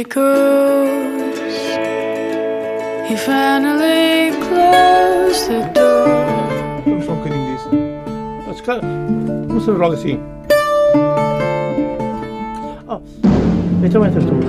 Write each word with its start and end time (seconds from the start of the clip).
echoes. 0.00 1.38
He 3.06 3.16
finally 3.16 4.30
closed 4.46 5.48
the 5.48 5.60
door. 5.74 6.08
I'm 6.86 7.02
fucking 7.02 7.38
this. 7.48 7.64
That's 8.46 8.62
kind 8.62 8.80
of. 8.82 9.52
What's 9.52 9.66
the 9.66 9.74
wrong 9.74 9.96
scene? 9.96 10.20
Oh, 12.88 13.02
it's 13.84 13.94
a 13.94 14.00
winter 14.00 14.20
tour. 14.20 14.40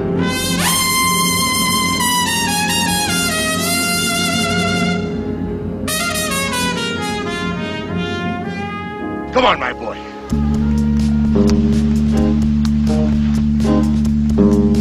Come 9.33 9.45
on, 9.45 9.59
my 9.59 9.73
boy. 9.73 9.97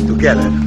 Together. 0.07 0.60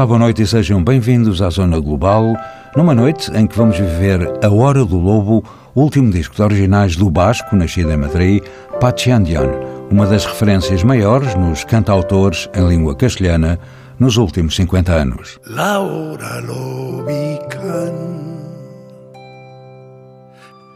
Olá, 0.00 0.06
boa 0.06 0.18
noite 0.18 0.40
e 0.40 0.46
sejam 0.46 0.82
bem-vindos 0.82 1.42
à 1.42 1.50
Zona 1.50 1.78
Global, 1.78 2.34
numa 2.74 2.94
noite 2.94 3.30
em 3.36 3.46
que 3.46 3.54
vamos 3.54 3.76
viver 3.76 4.32
A 4.42 4.48
Hora 4.48 4.82
do 4.82 4.96
Lobo, 4.96 5.44
o 5.74 5.82
último 5.82 6.10
disco 6.10 6.34
de 6.34 6.40
originais 6.40 6.96
do 6.96 7.10
Basco, 7.10 7.54
nascido 7.54 7.92
em 7.92 7.98
Madrid, 7.98 8.42
Pachiandian, 8.80 9.50
uma 9.90 10.06
das 10.06 10.24
referências 10.24 10.82
maiores 10.82 11.34
nos 11.34 11.64
cantautores 11.64 12.48
em 12.54 12.66
língua 12.66 12.96
castelhana 12.96 13.58
nos 13.98 14.16
últimos 14.16 14.56
50 14.56 14.90
anos. 14.90 15.38
La 15.44 15.80
hora 15.80 16.40
lo 16.40 17.02
ubican. 17.02 18.40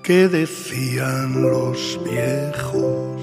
¿Qué 0.04 0.28
decían 0.28 1.40
los 1.40 1.98
viejos? 2.04 3.22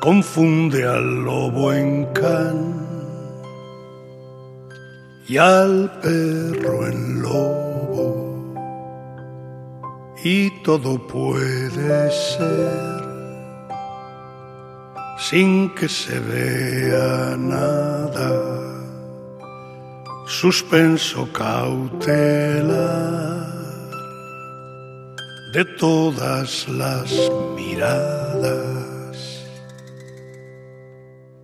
Confunde 0.00 0.86
al 0.86 1.22
lobo 1.22 1.70
en 1.74 2.06
can 2.14 3.01
y 5.32 5.38
al 5.38 5.90
perro 6.02 6.86
en 6.88 7.22
lobo. 7.22 8.06
Y 10.22 10.50
todo 10.62 10.98
puede 11.06 12.10
ser 12.10 13.02
sin 15.18 15.74
que 15.74 15.88
se 15.88 16.20
vea 16.20 17.34
nada. 17.38 18.30
Suspenso 20.26 21.26
cautelar 21.32 22.72
de 25.54 25.64
todas 25.78 26.68
las 26.68 27.10
miradas. 27.56 28.81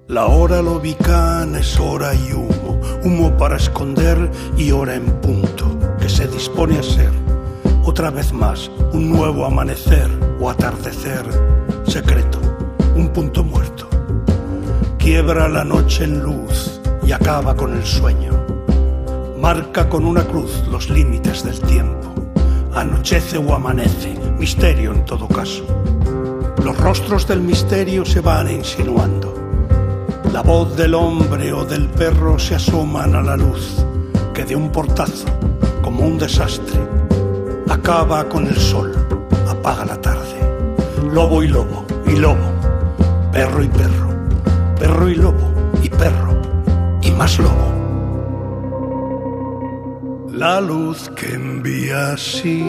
La 0.09 0.25
hora 0.25 0.63
lobicana 0.63 1.59
es 1.59 1.79
hora 1.79 2.15
y 2.15 2.33
humo, 2.33 2.81
humo 3.05 3.37
para 3.37 3.57
esconder 3.57 4.31
y 4.57 4.71
hora 4.71 4.95
en 4.95 5.05
punto, 5.21 5.79
que 6.01 6.09
se 6.09 6.27
dispone 6.27 6.79
a 6.79 6.83
ser 6.83 7.11
otra 7.85 8.09
vez 8.11 8.33
más 8.33 8.71
un 8.95 9.11
nuevo 9.11 9.45
amanecer 9.45 10.09
o 10.41 10.49
atardecer 10.49 11.27
secreto, 11.87 12.41
un 12.97 13.11
punto 13.11 13.45
muerto. 13.45 13.87
Quiebra 14.97 15.47
la 15.47 15.63
noche 15.63 16.05
en 16.05 16.23
luz 16.23 16.81
y 17.07 17.13
acaba 17.13 17.55
con 17.55 17.77
el 17.77 17.85
sueño. 17.85 18.33
Marca 19.39 19.91
con 19.91 20.07
una 20.07 20.25
cruz 20.25 20.67
los 20.71 20.89
límites 20.89 21.45
del 21.45 21.61
tiempo. 21.61 22.15
Anochece 22.75 23.37
o 23.37 23.55
amanece, 23.55 24.19
misterio 24.39 24.91
en 24.95 25.05
todo 25.05 25.29
caso. 25.29 25.67
Los 26.65 26.79
rostros 26.79 27.29
del 27.29 27.43
misterio 27.43 28.07
se 28.07 28.21
van 28.21 28.51
insinuando. 28.51 29.38
La 30.33 30.43
voz 30.43 30.77
del 30.77 30.95
hombre 30.95 31.53
o 31.53 31.65
del 31.65 31.89
perro 31.89 32.39
se 32.39 32.55
asoman 32.55 33.15
a 33.15 33.23
la 33.23 33.37
luz, 33.37 33.85
que 34.35 34.45
de 34.45 34.55
un 34.55 34.71
portazo, 34.71 35.27
como 35.83 36.05
un 36.05 36.19
desastre, 36.19 36.79
acaba 37.69 38.29
con 38.29 38.47
el 38.47 38.57
sol, 38.57 38.93
apaga 39.49 39.87
la 39.87 40.01
tarde. 40.01 40.37
Lobo 41.11 41.43
y 41.43 41.49
lobo, 41.49 41.87
y 42.07 42.17
lobo, 42.17 42.53
perro 43.33 43.65
y 43.65 43.69
perro, 43.69 44.09
perro 44.79 45.09
y 45.09 45.15
lobo, 45.15 45.51
y 45.83 45.89
perro, 45.89 46.43
y 47.01 47.11
más 47.13 47.39
lobo. 47.39 47.69
La 50.31 50.61
luz 50.61 51.11
que 51.17 51.33
envía 51.35 52.13
así 52.13 52.63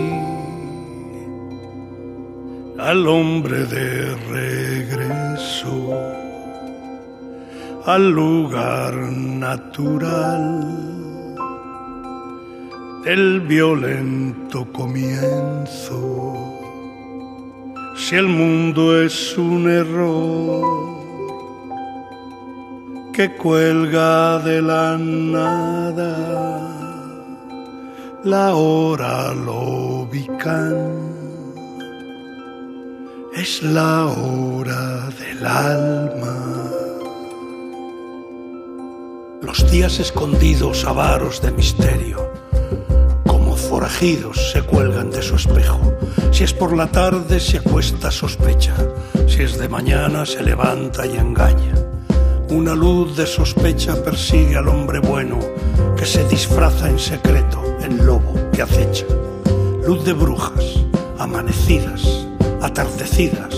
al 2.79 3.05
hombre 3.05 3.65
de 3.65 4.15
regreso 4.31 6.28
al 7.85 8.11
lugar 8.11 8.93
natural 8.93 10.79
del 13.03 13.39
violento 13.41 14.67
comienzo. 14.71 16.35
Si 17.95 18.15
el 18.15 18.27
mundo 18.27 19.01
es 19.01 19.37
un 19.37 19.69
error 19.69 20.99
que 23.13 23.35
cuelga 23.35 24.39
de 24.39 24.61
la 24.61 24.97
nada, 24.97 26.11
la 28.23 28.53
hora 28.55 29.33
lo 29.33 30.03
ubican. 30.03 31.19
Es 33.35 33.63
la 33.63 34.07
hora 34.07 35.09
del 35.19 35.45
alma. 35.45 36.78
Los 39.41 39.71
días 39.71 39.99
escondidos, 39.99 40.83
avaros 40.85 41.41
de 41.41 41.51
misterio, 41.51 42.33
como 43.25 43.55
forajidos 43.55 44.51
se 44.51 44.61
cuelgan 44.61 45.09
de 45.11 45.21
su 45.21 45.35
espejo. 45.35 45.93
Si 46.31 46.43
es 46.43 46.53
por 46.53 46.75
la 46.75 46.87
tarde 46.87 47.39
se 47.39 47.59
acuesta 47.59 48.11
sospecha, 48.11 48.75
si 49.27 49.43
es 49.43 49.57
de 49.57 49.69
mañana 49.69 50.25
se 50.25 50.43
levanta 50.43 51.05
y 51.05 51.17
engaña. 51.17 51.73
Una 52.49 52.75
luz 52.75 53.15
de 53.15 53.25
sospecha 53.25 53.95
persigue 54.03 54.57
al 54.57 54.67
hombre 54.67 54.99
bueno 54.99 55.39
que 55.97 56.05
se 56.05 56.27
disfraza 56.27 56.89
en 56.89 56.99
secreto 56.99 57.63
en 57.81 58.05
lobo 58.05 58.33
que 58.51 58.61
acecha. 58.61 59.05
Luz 59.85 60.03
de 60.03 60.13
brujas, 60.13 60.83
amanecidas, 61.17 62.27
atardecidas, 62.61 63.55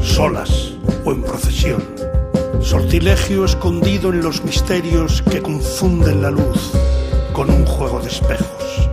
solas 0.00 0.72
o 1.04 1.12
en 1.12 1.22
procesión 1.22 2.09
sortilegio 2.62 3.44
escondido 3.44 4.10
en 4.10 4.22
los 4.22 4.44
misterios 4.44 5.22
que 5.22 5.42
confunden 5.42 6.22
la 6.22 6.30
luz 6.30 6.70
con 7.32 7.50
un 7.50 7.66
juego 7.66 8.00
de 8.00 8.08
espejos. 8.08 8.88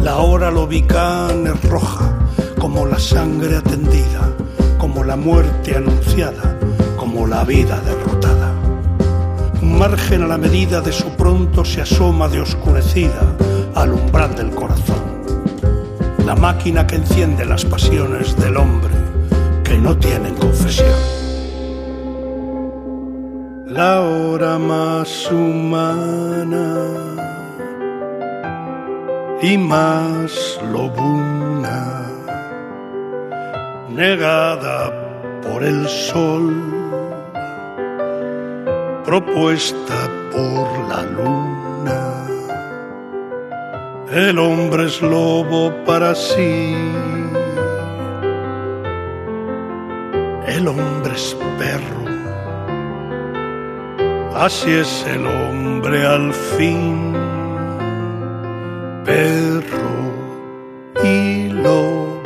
La 0.00 0.18
hora 0.18 0.50
lobicán 0.50 1.46
es 1.46 1.62
roja, 1.68 2.12
como 2.58 2.84
la 2.84 2.98
sangre 2.98 3.56
atendida, 3.56 4.32
como 4.78 5.02
la 5.04 5.16
muerte 5.16 5.76
anunciada, 5.76 6.58
como 6.96 7.26
la 7.26 7.44
vida 7.44 7.80
derrotada. 7.80 8.52
Un 9.62 9.78
margen 9.78 10.22
a 10.22 10.26
la 10.26 10.36
medida 10.36 10.80
de 10.80 10.92
su 10.92 11.08
pronto 11.10 11.64
se 11.64 11.82
asoma 11.82 12.28
de 12.28 12.40
oscurecida 12.40 13.36
al 13.74 13.92
umbral 13.92 14.34
del 14.34 14.50
corazón. 14.50 15.22
La 16.24 16.34
máquina 16.34 16.86
que 16.86 16.96
enciende 16.96 17.46
las 17.46 17.64
pasiones 17.64 18.36
del 18.36 18.56
hombre 18.56 18.94
que 19.64 19.78
no 19.78 19.96
tienen 19.96 20.34
confesión 20.34 21.15
la 23.76 24.00
hora 24.00 24.58
más 24.58 25.30
humana 25.30 26.78
y 29.42 29.58
más 29.58 30.58
lobuna, 30.72 32.10
negada 33.90 34.90
por 35.42 35.62
el 35.62 35.86
sol, 35.86 36.54
propuesta 39.04 40.08
por 40.32 40.66
la 40.88 41.02
luna. 41.18 42.00
El 44.10 44.38
hombre 44.38 44.86
es 44.86 45.02
lobo 45.02 45.70
para 45.84 46.14
sí, 46.14 46.74
el 50.46 50.66
hombre 50.66 51.14
es 51.14 51.36
perro 51.58 52.15
Así 54.38 54.70
es 54.70 55.06
el 55.08 55.26
hombre 55.26 56.06
al 56.06 56.30
fin. 56.34 57.14
perro 59.02 60.12
y 61.02 61.48
lobo 61.48 62.20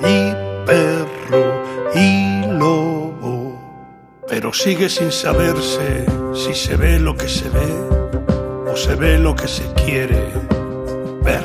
y 0.00 0.32
perro 0.64 1.62
y 1.92 2.46
lobo. 2.46 3.58
Pero 4.28 4.52
sigue 4.52 4.88
sin 4.88 5.10
saberse 5.10 6.06
si 6.34 6.54
se 6.54 6.76
ve 6.76 7.00
lo 7.00 7.16
que 7.16 7.28
se 7.28 7.48
ve 7.48 7.72
o 8.72 8.76
se 8.76 8.94
ve 8.94 9.18
lo 9.18 9.34
que 9.34 9.48
se 9.48 9.64
quiere 9.72 10.32
ver, 11.24 11.44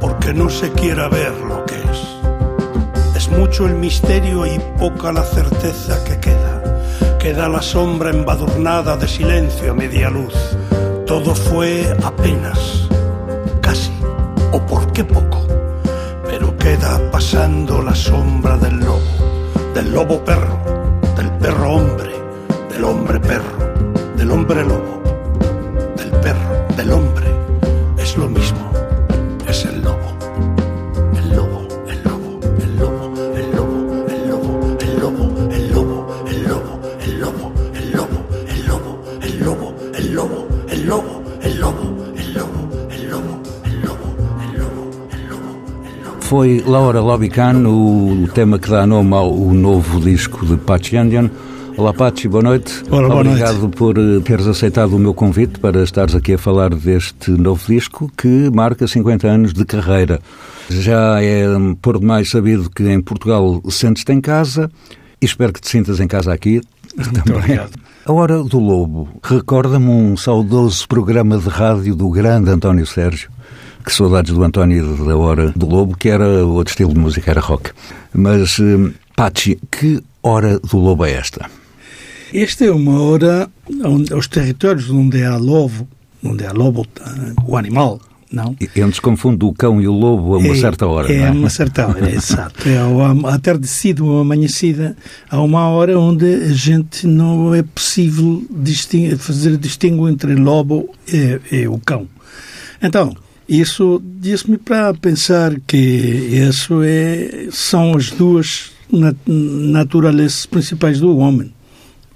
porque 0.00 0.32
no 0.32 0.48
se 0.48 0.72
quiera 0.72 1.08
ver 1.08 1.32
lo 1.46 1.62
que 1.66 1.74
es. 1.74 3.16
Es 3.16 3.28
mucho 3.28 3.66
el 3.66 3.74
misterio 3.74 4.46
y 4.46 4.58
poca 4.78 5.12
la 5.12 5.24
certeza 5.24 6.02
que 6.04 6.18
queda. 6.18 6.49
Queda 7.20 7.50
la 7.50 7.60
sombra 7.60 8.08
embadurnada 8.08 8.96
de 8.96 9.06
silencio 9.06 9.72
a 9.72 9.74
media 9.74 10.08
luz. 10.08 10.32
Todo 11.06 11.34
fue 11.34 11.94
apenas, 12.02 12.88
casi, 13.60 13.92
o 14.52 14.58
por 14.66 14.90
qué 14.92 15.04
poco. 15.04 15.46
Pero 16.24 16.56
queda 16.56 16.98
pasando 17.10 17.82
la 17.82 17.94
sombra 17.94 18.56
del 18.56 18.80
lobo, 18.80 19.02
del 19.74 19.92
lobo 19.92 20.24
perro, 20.24 20.58
del 21.14 21.30
perro 21.32 21.74
hombre, 21.74 22.10
del 22.70 22.84
hombre 22.84 23.20
perro, 23.20 23.74
del 24.16 24.30
hombre 24.30 24.64
lobo, 24.64 24.99
Foi 46.40 46.64
Laura 46.66 47.02
Lobican 47.02 47.68
o 47.68 48.26
tema 48.28 48.58
que 48.58 48.70
dá 48.70 48.86
nome 48.86 49.12
ao 49.12 49.30
novo 49.52 50.00
disco 50.00 50.46
de 50.46 50.56
Patch 50.56 50.94
Yandian. 50.94 51.30
Olá, 51.76 51.92
Patch, 51.92 52.24
boa 52.28 52.42
noite. 52.42 52.82
Ora, 52.90 53.08
boa 53.08 53.20
Obrigado 53.20 53.68
por 53.68 53.98
eh, 53.98 54.20
teres 54.24 54.46
aceitado 54.46 54.96
o 54.96 54.98
meu 54.98 55.12
convite 55.12 55.60
para 55.60 55.82
estares 55.82 56.14
aqui 56.14 56.32
a 56.32 56.38
falar 56.38 56.74
deste 56.74 57.30
novo 57.32 57.62
disco 57.66 58.10
que 58.16 58.50
marca 58.54 58.88
50 58.88 59.28
anos 59.28 59.52
de 59.52 59.66
carreira. 59.66 60.18
Já 60.70 61.22
é 61.22 61.46
hum, 61.46 61.74
por 61.74 62.00
demais 62.00 62.30
sabido 62.30 62.70
que 62.70 62.88
em 62.88 63.02
Portugal 63.02 63.60
sentes-te 63.68 64.10
em 64.10 64.20
casa 64.22 64.70
e 65.20 65.26
espero 65.26 65.52
que 65.52 65.60
te 65.60 65.68
sintas 65.68 66.00
em 66.00 66.08
casa 66.08 66.32
aqui. 66.32 66.62
Muito 66.96 67.34
obrigado. 67.34 67.72
A 68.06 68.12
Hora 68.14 68.42
do 68.42 68.58
Lobo 68.58 69.10
recorda-me 69.22 69.90
um 69.90 70.16
saudoso 70.16 70.88
programa 70.88 71.36
de 71.36 71.50
rádio 71.50 71.94
do 71.94 72.08
grande 72.08 72.48
António 72.48 72.86
Sérgio. 72.86 73.28
Que 73.84 73.92
saudades 73.92 74.32
do 74.32 74.42
António 74.42 74.96
da 75.04 75.16
Hora 75.16 75.52
do 75.56 75.66
Lobo, 75.66 75.96
que 75.96 76.08
era 76.08 76.44
outro 76.44 76.72
estilo 76.72 76.92
de 76.92 76.98
música, 76.98 77.30
era 77.30 77.40
rock. 77.40 77.70
Mas, 78.12 78.58
hum, 78.58 78.92
Pachi, 79.16 79.58
que 79.70 80.02
Hora 80.22 80.58
do 80.58 80.76
Lobo 80.76 81.04
é 81.04 81.12
esta? 81.12 81.50
Esta 82.32 82.64
é 82.64 82.70
uma 82.70 83.02
hora 83.02 83.50
onde 83.84 84.14
os 84.14 84.28
territórios 84.28 84.88
onde 84.88 85.24
há 85.24 85.36
lobo, 85.36 85.88
onde 86.22 86.46
há 86.46 86.52
lobo, 86.52 86.86
o 87.44 87.56
animal, 87.56 88.00
não? 88.30 88.54
Eu 88.76 88.86
não 88.86 88.92
confundo 89.02 89.48
o 89.48 89.52
cão 89.52 89.80
e 89.80 89.88
o 89.88 89.92
lobo 89.92 90.34
a 90.34 90.38
uma 90.38 90.54
é, 90.54 90.54
certa 90.54 90.86
hora. 90.86 91.12
É, 91.12 91.22
não 91.22 91.28
a 91.28 91.32
uma 91.32 91.50
certa 91.50 91.88
hora, 91.88 92.08
é, 92.08 92.14
exato. 92.14 92.68
É 92.68 92.78
ao 92.78 93.26
atardecido 93.26 94.06
ou 94.06 94.20
amanhecida, 94.20 94.96
há 95.28 95.40
uma 95.40 95.68
hora 95.68 95.98
onde 95.98 96.24
a 96.24 96.52
gente 96.52 97.06
não 97.06 97.52
é 97.52 97.64
possível 97.64 98.44
fazer 99.18 99.56
distingo 99.56 100.08
entre 100.08 100.36
lobo 100.36 100.88
e, 101.12 101.40
e 101.50 101.66
o 101.66 101.78
cão. 101.78 102.06
Então, 102.80 103.16
isso 103.50 104.00
diz-me 104.04 104.56
para 104.56 104.94
pensar 104.94 105.58
que 105.66 105.76
isso 105.76 106.84
é, 106.84 107.48
são 107.50 107.96
as 107.96 108.12
duas 108.12 108.70
nat 108.92 109.16
naturezas 109.26 110.46
principais 110.46 111.00
do 111.00 111.18
homem. 111.18 111.52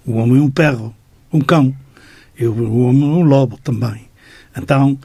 O 0.06 0.12
homem 0.12 0.38
é 0.38 0.42
um 0.42 0.50
perro, 0.50 0.94
um 1.32 1.40
cão, 1.40 1.74
e 2.38 2.46
o 2.46 2.52
o 2.52 2.84
homem 2.84 3.02
é 3.02 3.14
um 3.14 3.24
lobo 3.24 3.58
também. 3.64 4.02
Então, 4.56 4.96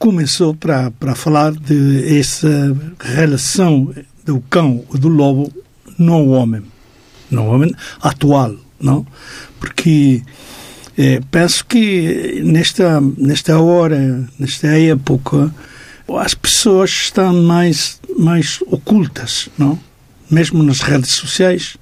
começou 0.00 0.52
para, 0.52 0.90
para 0.90 1.14
falar 1.14 1.52
de 1.52 2.18
essa 2.18 2.76
relação 2.98 3.94
do 4.24 4.40
cão 4.40 4.84
e 4.92 4.98
do 4.98 5.06
lobo 5.06 5.48
no 5.96 6.30
homem, 6.30 6.62
no 7.30 7.44
homem 7.46 7.72
atual, 8.00 8.56
não? 8.80 9.06
Porque 9.60 10.22
eh, 10.96 11.20
penso 11.30 11.64
que 11.66 12.42
nesta, 12.44 13.00
nesta 13.00 13.58
hora, 13.58 14.28
nesta 14.38 14.68
época, 14.68 15.52
as 16.18 16.34
pessoas 16.34 16.90
estão 16.90 17.42
mais, 17.42 18.00
mais 18.18 18.60
ocultas, 18.66 19.48
não? 19.56 19.78
Mesmo 20.30 20.62
nas 20.62 20.80
redes 20.80 21.10
sociais, 21.10 21.76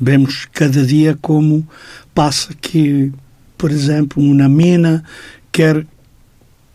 vemos 0.00 0.46
cada 0.52 0.84
dia 0.84 1.18
como 1.20 1.66
passa 2.14 2.54
que, 2.54 3.12
por 3.56 3.70
exemplo, 3.70 4.22
uma 4.22 4.48
mina 4.48 5.04
quer 5.52 5.86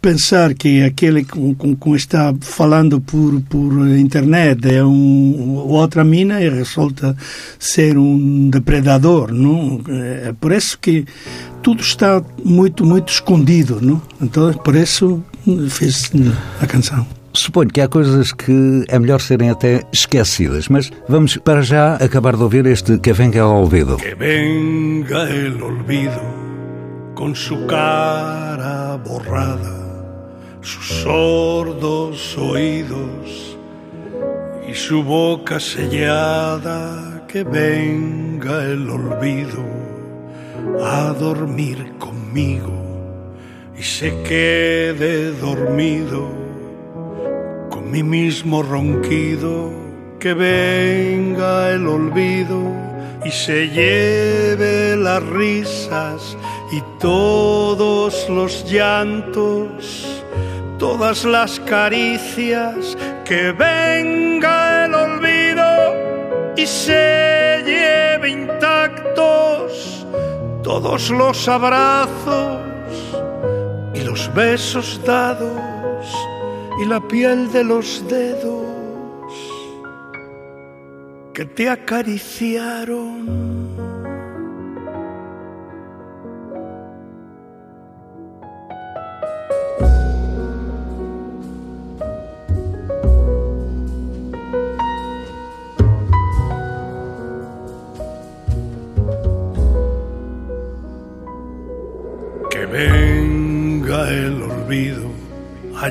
pensar 0.03 0.53
que 0.53 0.83
aquele 0.83 1.23
com, 1.23 1.55
com, 1.55 1.73
com 1.73 1.95
está 1.95 2.35
falando 2.41 2.99
por, 2.99 3.41
por 3.43 3.71
internet 3.97 4.67
é 4.67 4.83
um, 4.83 5.55
outra 5.55 6.03
mina 6.03 6.41
e 6.41 6.49
resulta 6.49 7.15
ser 7.57 7.97
um 7.97 8.49
depredador, 8.49 9.31
não? 9.31 9.81
É 9.89 10.33
por 10.39 10.51
isso 10.51 10.77
que 10.77 11.05
tudo 11.61 11.81
está 11.81 12.21
muito, 12.43 12.85
muito 12.85 13.13
escondido, 13.13 13.79
não? 13.81 14.01
Então, 14.21 14.53
por 14.53 14.75
isso 14.75 15.23
fiz 15.69 16.11
a 16.61 16.67
canção. 16.67 17.07
Suponho 17.33 17.69
que 17.69 17.79
há 17.81 17.87
coisas 17.87 18.33
que 18.33 18.83
é 18.89 18.99
melhor 18.99 19.21
serem 19.21 19.49
até 19.49 19.83
esquecidas, 19.91 20.67
mas 20.67 20.91
vamos 21.07 21.37
para 21.37 21.61
já 21.61 21.95
acabar 21.95 22.35
de 22.35 22.43
ouvir 22.43 22.65
este 22.65 22.99
Que 22.99 23.13
Venga 23.13 23.41
ao 23.41 23.61
Ouvido. 23.61 23.97
Que 23.97 24.13
venga 24.15 25.23
el 25.29 25.63
olvido 25.63 26.21
con 27.15 27.35
su 27.35 27.65
cara 27.67 28.97
borrada, 28.97 29.82
sus 30.63 30.87
sordos 31.03 32.37
oídos 32.37 33.57
y 34.67 34.73
su 34.73 35.03
boca 35.03 35.59
sellada. 35.59 37.09
Que 37.27 37.43
venga 37.43 38.63
el 38.65 38.87
olvido 38.89 39.63
a 40.83 41.13
dormir 41.13 41.93
conmigo 41.97 42.71
y 43.75 43.81
se 43.81 44.21
quede 44.21 45.31
dormido 45.31 46.29
con 47.71 47.89
mi 47.89 48.03
mismo 48.03 48.61
ronquido. 48.61 49.71
Que 50.19 50.33
venga 50.35 51.71
el 51.71 51.87
olvido 51.87 52.61
y 53.25 53.31
se 53.31 53.67
lleve 53.69 54.95
las 54.95 55.23
risas 55.23 56.37
y 56.71 56.81
todos 56.99 58.27
los 58.29 58.65
llantos, 58.71 60.22
todas 60.83 61.23
las 61.23 61.61
caricias, 61.61 62.97
que 63.23 63.53
venga 63.53 64.83
el 64.83 64.93
olvido 64.93 66.53
y 66.57 66.67
se 66.67 67.63
lleve 67.65 68.31
intactos 68.31 70.05
todos 70.61 71.09
los 71.09 71.47
abrazos 71.47 72.59
y 73.93 74.01
los 74.01 74.29
besos 74.33 74.99
dados 75.05 76.05
y 76.81 76.85
la 76.85 76.99
piel 77.07 77.49
de 77.53 77.63
los 77.63 78.05
dedos 78.09 78.67
que 81.33 81.45
te 81.45 81.69
acariciaron. 81.69 83.62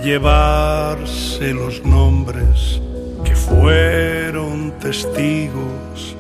Llevarse 0.03 1.55
los 1.55 1.85
nombres 1.85 2.81
que 3.25 3.37
fueron 3.37 4.73
testigos 4.81 6.17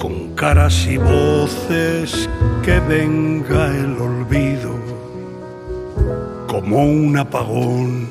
con 0.00 0.34
caras 0.34 0.84
y 0.88 0.96
voces 0.96 2.28
que 2.64 2.80
venga 2.80 3.68
el 3.68 3.96
olvido 4.00 4.74
como 6.48 6.84
un 6.84 7.16
apagón 7.16 8.08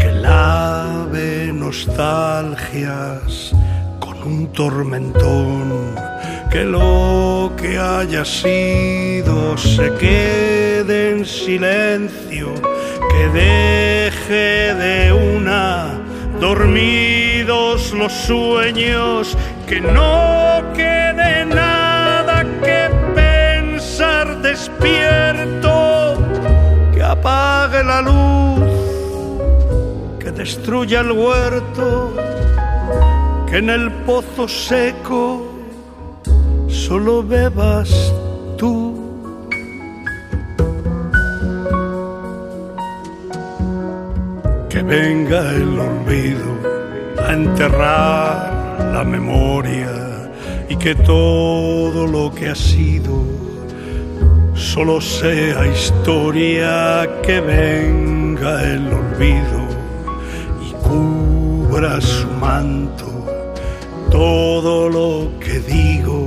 que 0.00 0.12
lave 0.12 1.52
nostalgias 1.52 3.52
con 4.00 4.22
un 4.22 4.46
tormentón 4.52 5.94
que 6.50 6.64
lo 6.64 7.52
que 7.58 7.78
haya 7.78 8.24
sido 8.24 9.58
se 9.58 9.92
quede 9.96 11.10
en 11.10 11.26
silencio 11.26 12.54
deje 13.32 14.74
de 14.74 15.12
una 15.12 15.98
dormidos 16.40 17.92
los 17.92 18.12
sueños, 18.12 19.36
que 19.66 19.80
no 19.80 20.62
quede 20.74 21.44
nada 21.46 22.44
que 22.62 22.90
pensar 23.14 24.40
despierto, 24.40 26.16
que 26.94 27.02
apague 27.02 27.82
la 27.82 28.02
luz, 28.02 28.60
que 30.20 30.30
destruya 30.30 31.00
el 31.00 31.12
huerto, 31.12 32.14
que 33.48 33.58
en 33.58 33.70
el 33.70 33.90
pozo 34.06 34.46
seco 34.46 35.46
solo 36.68 37.22
bebas 37.22 38.12
tú. 38.56 39.07
Venga 44.88 45.54
el 45.54 45.78
olvido 45.78 46.50
a 47.22 47.34
enterrar 47.34 48.92
la 48.94 49.04
memoria 49.04 50.30
y 50.68 50.76
que 50.76 50.94
todo 50.94 52.06
lo 52.06 52.34
que 52.34 52.48
ha 52.48 52.54
sido 52.54 53.22
solo 54.54 55.00
sea 55.00 55.66
historia. 55.66 57.06
Que 57.22 57.40
venga 57.40 58.64
el 58.64 58.86
olvido 58.92 59.60
y 60.66 60.72
cubra 60.88 62.00
su 62.00 62.28
manto 62.40 63.08
todo 64.10 64.88
lo 64.88 65.38
que 65.38 65.60
digo 65.60 66.26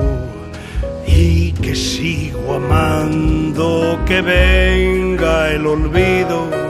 y 1.08 1.52
que 1.54 1.76
sigo 1.76 2.54
amando, 2.54 4.00
que 4.06 4.22
venga 4.22 5.52
el 5.52 5.66
olvido, 5.66 6.61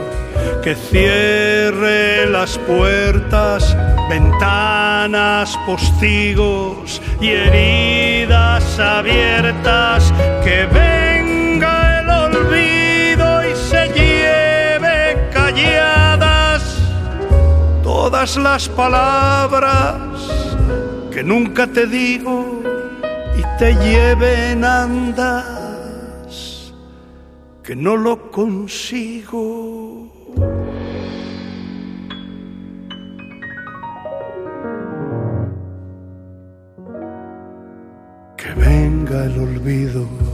que 0.62 0.76
cierre 0.76 2.30
las 2.30 2.56
puertas, 2.56 3.76
ventanas, 4.08 5.58
postigos 5.66 7.02
y 7.20 7.30
heridas 7.30 8.78
abiertas, 8.78 10.12
que 10.44 10.66
venga 10.66 12.00
el 12.00 12.08
olvido 12.10 13.42
y 13.50 13.56
se 13.56 13.88
lleve 13.88 15.30
calladas 15.32 16.62
todas 17.82 18.36
las 18.36 18.68
palabras 18.68 19.96
que 21.10 21.24
nunca 21.24 21.66
te 21.66 21.86
digo 21.88 22.62
y 23.36 23.42
te 23.58 23.74
lleven 23.74 24.64
andas, 24.64 25.44
que 27.64 27.74
no 27.74 27.96
lo 27.96 28.30
consigo. 28.30 30.21
Venga 38.56 39.24
el 39.24 39.38
olvido. 39.38 40.31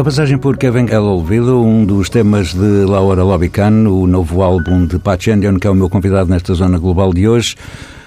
Da 0.00 0.04
passagem 0.04 0.38
por 0.38 0.56
Kevin 0.56 0.86
El 0.86 1.02
Olvido, 1.02 1.62
um 1.62 1.84
dos 1.84 2.08
temas 2.08 2.54
de 2.54 2.86
Laura 2.86 3.22
Lobican, 3.22 3.86
o 3.86 4.06
novo 4.06 4.40
álbum 4.40 4.86
de 4.86 4.98
Patch 4.98 5.26
Endion, 5.26 5.58
que 5.58 5.66
é 5.66 5.70
o 5.70 5.74
meu 5.74 5.90
convidado 5.90 6.30
nesta 6.30 6.54
zona 6.54 6.78
global 6.78 7.12
de 7.12 7.28
hoje. 7.28 7.54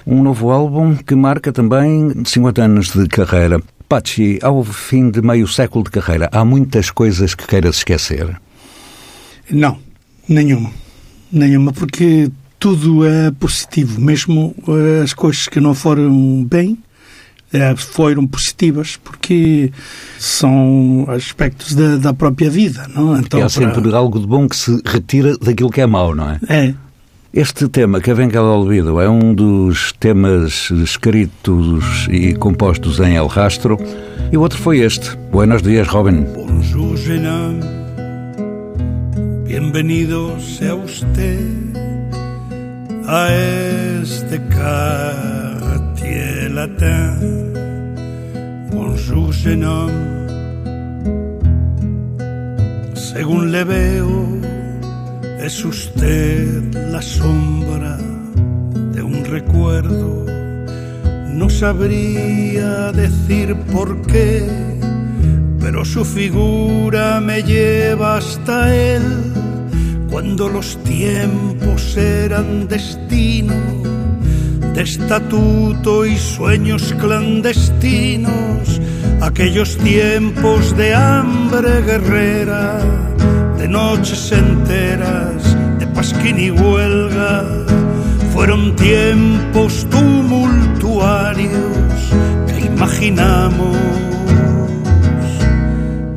Um 0.04 0.24
novo 0.24 0.50
álbum 0.50 0.96
que 0.96 1.14
marca 1.14 1.54
também 1.54 2.12
50 2.26 2.64
anos 2.64 2.88
de 2.94 3.08
carreira. 3.08 3.62
Pachi, 3.88 4.40
ao 4.42 4.64
fim 4.64 5.12
de 5.12 5.22
meio 5.22 5.48
século 5.48 5.84
de 5.84 5.92
carreira, 5.92 6.30
há 6.32 6.44
muitas 6.44 6.90
coisas 6.90 7.36
que 7.36 7.46
queiras 7.46 7.76
esquecer. 7.76 8.42
Não, 9.52 9.78
nenhuma. 10.28 10.72
Nenhuma, 11.32 11.72
porque 11.72 12.32
tudo 12.58 13.06
é 13.06 13.30
positivo. 13.30 14.02
Mesmo 14.02 14.56
eh, 14.68 15.04
as 15.04 15.14
coisas 15.14 15.48
que 15.48 15.60
não 15.60 15.76
foram 15.76 16.44
bem 16.44 16.76
foram 17.77 18.27
positivas, 18.27 18.98
porque 18.98 19.72
são 20.17 21.05
aspectos 21.10 21.75
da, 21.75 21.98
da 21.98 22.13
própria 22.13 22.50
vida. 22.50 22.88
Não? 22.93 23.17
Então, 23.17 23.43
há 23.43 23.50
sempre 23.50 23.93
algo 23.93 24.19
de 24.19 24.27
bom 24.27 24.48
que 24.48 24.55
se 24.55 24.81
retira 24.86 25.38
daquilo 25.38 25.69
que 25.69 25.81
é 25.81 25.86
mau, 25.86 26.15
não 26.15 26.29
é? 26.29 26.39
É. 26.50 26.74
Este 27.33 27.67
tema, 27.67 28.00
que 28.00 28.13
vem 28.13 28.29
Ela 28.31 28.51
Olvido, 28.51 29.01
é 29.01 29.10
um 29.10 29.33
dos 29.33 29.91
temas 29.93 30.69
escritos 30.69 32.07
e 32.12 32.36
compostos 32.36 33.00
em 33.00 33.15
El 33.15 33.25
Rastro. 33.25 33.79
E 34.31 34.38
o 34.38 34.41
outro 34.41 34.60
foi 34.60 34.79
este. 34.79 35.17
Buenos 35.31 35.63
dias, 35.63 35.88
Robin. 35.88 36.25
Bonjour, 36.36 36.95
homme. 36.95 37.83
Bienvenido 39.45 40.39
sea 40.39 40.75
usted 40.75 41.74
a 43.07 43.27
este 44.01 44.39
quartier 44.50 46.43
latin. 46.53 47.53
Bonjour, 48.72 49.33
jeune 49.33 49.65
homme. 49.65 50.13
Según 52.93 53.51
le 53.51 53.63
veo, 53.63 54.27
es 55.39 55.65
usted 55.65 56.74
la 56.91 57.01
sombra 57.01 57.98
de 58.93 59.01
un 59.01 59.25
recuerdo. 59.25 60.25
No 61.29 61.50
sabría 61.50 62.91
decir 62.91 63.55
por 63.74 64.01
qué, 64.03 64.48
pero 65.60 65.83
su 65.83 66.05
figura 66.05 67.19
me 67.19 67.41
lleva 67.41 68.17
hasta 68.17 68.74
él. 68.75 69.01
Cuando 70.10 70.48
los 70.48 70.77
tiempos 70.83 71.98
eran 71.98 72.67
destino, 72.67 73.83
de 74.74 74.82
estatuto 74.82 76.06
y 76.06 76.18
sueños 76.18 76.94
clandestinos, 77.00 78.82
aquellos 79.22 79.77
tiempos 79.77 80.75
de 80.75 80.96
hambre 80.96 81.82
guerrera, 81.84 82.80
de 83.58 83.68
noches 83.68 84.32
enteras, 84.32 85.56
de 85.80 85.88
pasquín 85.88 86.39
y 86.39 86.50
huelga, 86.51 87.46
fueron 88.34 88.75
tiempos 88.75 89.88
tumultuarios 89.92 91.51
que 92.48 92.65
imaginamos 92.65 93.77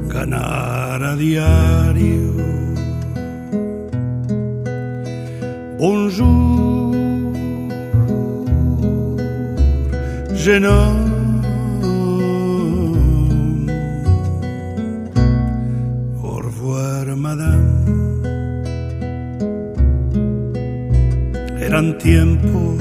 ganar 0.08 1.04
a 1.04 1.14
diario. 1.16 2.34
Homme. 10.48 11.40
Au 16.22 16.38
revoir, 16.40 17.16
madame. 17.16 17.74
Eran 21.60 21.98
tiempos 21.98 22.78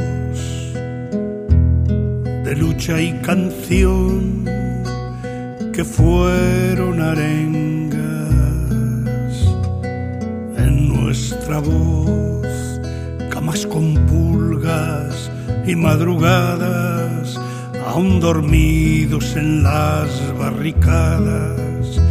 de 2.46 2.56
lucha 2.56 3.02
y 3.02 3.14
canción 3.24 4.46
que 5.74 5.84
fueron 5.84 7.02
arengas 7.02 7.98
en 10.56 10.88
nuestra 10.94 11.58
voz, 11.60 12.48
camas 13.32 13.66
con 13.66 13.96
pulgas 14.06 15.32
y 15.66 15.76
madrugadas, 15.76 16.95
aún 17.96 18.20
dormidos 18.20 19.38
en 19.38 19.64
las 19.64 20.10
barricadas, 20.38 22.02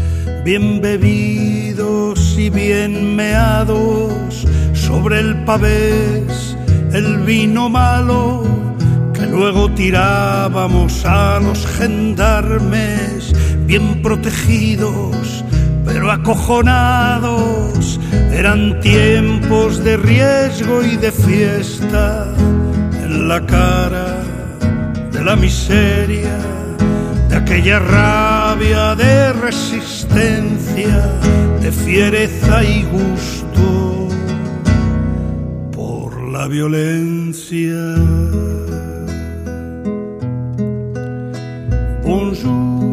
bien 0.42 0.80
bebidos 0.80 2.38
y 2.38 2.48
bien 2.48 3.14
meados 3.14 4.46
sobre 4.72 5.20
el 5.20 5.44
pavés, 5.44 6.56
el 6.90 7.18
vino 7.18 7.68
malo 7.68 8.44
que 9.12 9.26
luego 9.26 9.70
tirábamos 9.72 11.04
a 11.04 11.38
los 11.40 11.66
gendarmes, 11.66 13.34
bien 13.66 14.00
protegidos, 14.00 15.44
pero 15.84 16.10
acojonados 16.10 18.00
Eran 18.32 18.80
tiempos 18.80 19.84
de 19.84 19.98
riesgo 19.98 20.82
y 20.82 20.96
de 20.96 21.12
fiesta 21.12 22.26
en 23.04 23.28
la 23.28 23.44
cara 23.46 24.23
la 25.24 25.36
miseria, 25.36 26.38
de 27.28 27.36
aquella 27.36 27.78
rabia 27.78 28.94
de 28.94 29.32
resistencia, 29.32 30.98
de 31.62 31.72
fiereza 31.72 32.62
y 32.62 32.82
gusto 32.82 34.08
por 35.72 36.20
la 36.30 36.46
violencia. 36.46 37.80
Bonjour, 42.02 42.84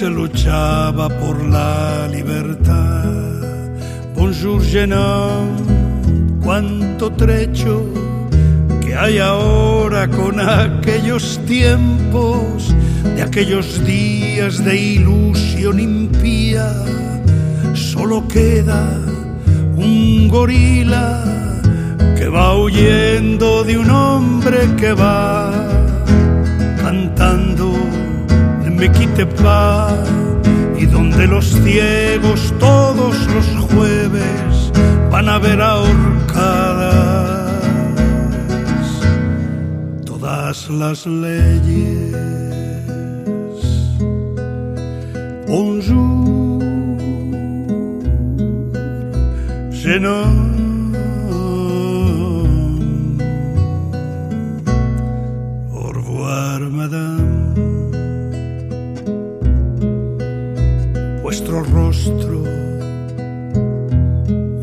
se 0.00 0.08
luchaba 0.08 1.10
por 1.10 1.44
la 1.44 2.08
libertad. 2.08 3.04
Bonjour, 4.14 4.62
homme, 4.94 6.40
cuánto 6.42 7.12
trecho 7.12 7.84
que 8.80 8.94
hay 8.94 9.18
ahora 9.18 10.08
con 10.08 10.40
aquellos 10.40 11.38
tiempos, 11.44 12.74
de 13.14 13.20
aquellos 13.20 13.84
días 13.84 14.64
de 14.64 14.74
ilusión 14.74 15.78
impía. 15.78 16.72
Solo 17.74 18.26
queda 18.26 18.82
un 19.76 20.28
gorila 20.28 21.22
que 22.16 22.26
va 22.26 22.56
huyendo 22.56 23.64
de 23.64 23.76
un 23.76 23.90
hombre 23.90 24.60
que 24.78 24.94
va 24.94 25.49
me 28.80 28.90
quite 28.92 29.26
pa 29.26 29.94
y 30.78 30.86
donde 30.86 31.26
los 31.26 31.44
ciegos 31.64 32.54
todos 32.58 33.14
los 33.34 33.46
jueves 33.70 34.72
van 35.10 35.28
a 35.28 35.38
ver 35.38 35.60
ahorcadas 35.60 37.10
todas 40.06 40.70
las 40.70 41.04
leyes. 41.06 42.16
Bonjour. 45.46 46.10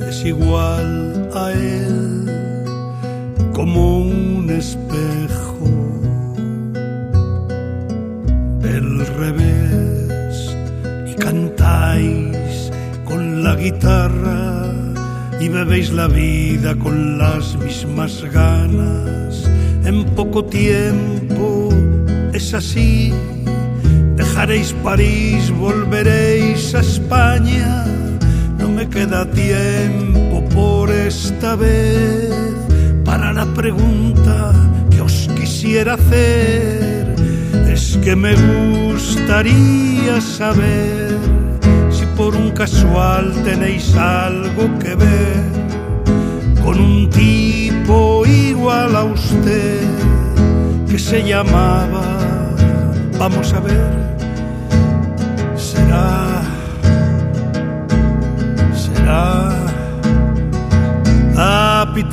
Es 0.09 0.25
igual 0.25 1.29
a 1.35 1.51
él 1.51 2.25
como 3.53 3.99
un 3.99 4.49
espejo 4.49 5.69
del 8.59 9.05
revés 9.05 10.55
y 11.05 11.13
cantáis 11.15 12.71
con 13.05 13.43
la 13.43 13.55
guitarra 13.55 14.73
y 15.39 15.49
bebéis 15.49 15.91
la 15.91 16.07
vida 16.07 16.75
con 16.75 17.19
las 17.19 17.55
mismas 17.57 18.23
ganas. 18.31 19.47
En 19.85 20.03
poco 20.15 20.43
tiempo 20.45 21.69
es 22.33 22.53
así. 22.55 23.13
Dejaréis 24.37 24.71
París, 24.83 25.49
volveréis 25.49 26.75
a 26.75 26.81
España. 26.81 27.85
No 28.59 28.69
me 28.69 28.87
queda 28.87 29.25
tiempo 29.25 30.47
por 30.53 30.91
esta 30.91 31.55
vez 31.55 32.29
para 33.03 33.33
la 33.33 33.47
pregunta 33.47 34.53
que 34.91 35.01
os 35.01 35.27
quisiera 35.35 35.95
hacer. 35.95 37.15
Es 37.67 37.97
que 38.03 38.15
me 38.15 38.35
gustaría 38.35 40.21
saber 40.21 41.17
si 41.89 42.05
por 42.15 42.35
un 42.35 42.51
casual 42.51 43.33
tenéis 43.43 43.95
algo 43.95 44.69
que 44.77 44.93
ver 44.93 45.45
con 46.63 46.79
un 46.79 47.09
tipo 47.09 48.23
igual 48.27 48.95
a 48.97 49.03
usted 49.03 49.81
que 50.87 50.99
se 50.99 51.23
llamaba, 51.23 52.19
vamos 53.17 53.51
a 53.51 53.59
ver, 53.61 54.06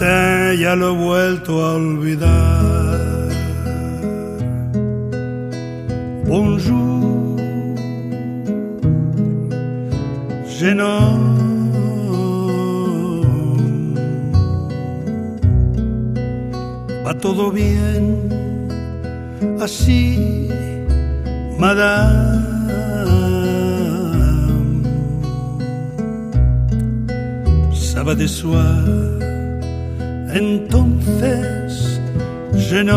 Pité, 0.05 0.59
ya 0.61 0.77
lo 0.77 0.93
he 0.93 0.97
vuelto 0.97 1.65
a 1.65 1.75
olvidar. 1.75 3.29
Bonjour, 6.27 7.39
jeune 10.59 10.83
homme. 10.83 11.35
va 17.07 17.15
todo 17.15 17.51
bien 17.51 18.29
así, 19.61 20.49
madame. 21.59 22.35
De 28.17 28.29
soi, 28.29 29.14
entonces, 30.35 32.01
jeune. 32.55 32.91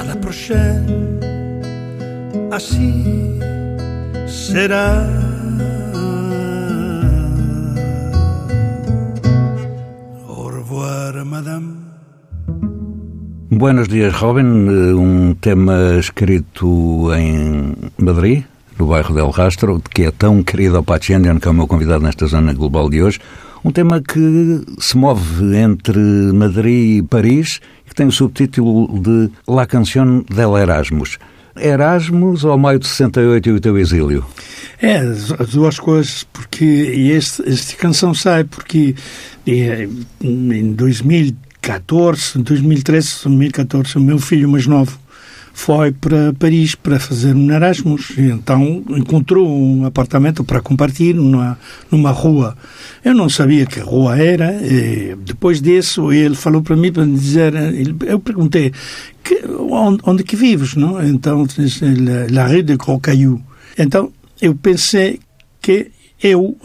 À 0.00 0.04
la 0.06 0.16
prochaine, 0.20 1.18
así 2.52 3.38
será. 4.26 5.06
Au 10.28 10.44
revoir, 10.44 11.24
madame. 11.24 11.76
Buenos 13.50 13.88
dias, 13.88 14.20
Robin. 14.20 14.68
Eh, 14.70 14.94
Um 14.94 15.34
tema 15.34 15.96
escrito 15.98 17.12
em 17.14 17.74
Madrid, 17.98 18.44
no 18.80 18.86
bairro 18.86 19.14
del 19.14 19.28
Rastro, 19.28 19.82
que 19.94 20.04
é 20.04 20.10
tão 20.10 20.42
querido 20.42 20.78
ao 20.78 20.82
Pachendian, 20.82 21.38
que 21.38 21.46
é 21.46 21.50
o 21.50 21.54
meu 21.54 21.66
convidado 21.66 22.02
nesta 22.02 22.26
zona 22.26 22.54
global 22.54 22.88
de 22.88 23.02
hoje. 23.02 23.20
Um 23.62 23.70
tema 23.70 24.00
que 24.00 24.64
se 24.78 24.96
move 24.96 25.54
entre 25.54 25.98
Madrid 26.32 26.98
e 26.98 27.02
Paris 27.02 27.60
e 27.84 27.90
que 27.90 27.94
tem 27.94 28.06
o 28.06 28.12
subtítulo 28.12 28.98
de 28.98 29.30
La 29.46 29.66
Canción 29.66 30.24
del 30.34 30.56
Erasmus. 30.56 31.18
Erasmus 31.54 32.42
ao 32.46 32.56
maio 32.56 32.78
de 32.78 32.86
68 32.86 33.48
e 33.50 33.52
o 33.52 33.60
teu 33.60 33.76
exílio? 33.76 34.24
É, 34.80 34.96
as 34.96 35.30
as 35.32 35.50
duas 35.50 35.78
coisas, 35.78 36.24
porque 36.32 36.64
este, 36.64 37.46
esta 37.46 37.76
canção 37.76 38.14
sai 38.14 38.44
porque 38.44 38.94
eh, 39.46 39.88
em 40.22 40.72
2014, 40.72 42.38
2013, 42.38 43.24
2014, 43.24 43.98
o 43.98 44.00
meu 44.00 44.18
filho 44.18 44.48
mais 44.48 44.66
novo 44.66 44.98
foi 45.60 45.92
para 45.92 46.32
Paris 46.32 46.74
para 46.74 46.98
fazer 46.98 47.36
um 47.36 47.50
Erasmus 47.50 48.12
e 48.16 48.22
então 48.22 48.82
encontrou 48.88 49.46
um 49.46 49.84
apartamento 49.84 50.42
para 50.42 50.62
compartilhar 50.62 51.20
numa, 51.20 51.58
numa 51.90 52.10
rua. 52.10 52.56
Eu 53.04 53.14
não 53.14 53.28
sabia 53.28 53.66
que 53.66 53.78
rua 53.78 54.16
era 54.16 54.58
depois 55.22 55.60
disso 55.60 56.12
ele 56.12 56.34
falou 56.34 56.62
para 56.62 56.74
mim 56.76 56.90
para 56.90 57.04
me 57.04 57.18
dizer, 57.18 57.52
eu 58.06 58.18
perguntei 58.18 58.72
que, 59.22 59.42
onde, 59.46 60.00
onde 60.04 60.24
que 60.24 60.34
vives, 60.34 60.74
não? 60.76 61.02
Então 61.06 61.46
la 62.32 62.46
rue 62.46 62.62
de 62.62 62.76
Gros 62.76 63.00
Caillou. 63.02 63.38
Então 63.76 64.10
eu 64.40 64.54
pensei 64.54 65.20
que 65.60 65.90
eu, 66.22 66.56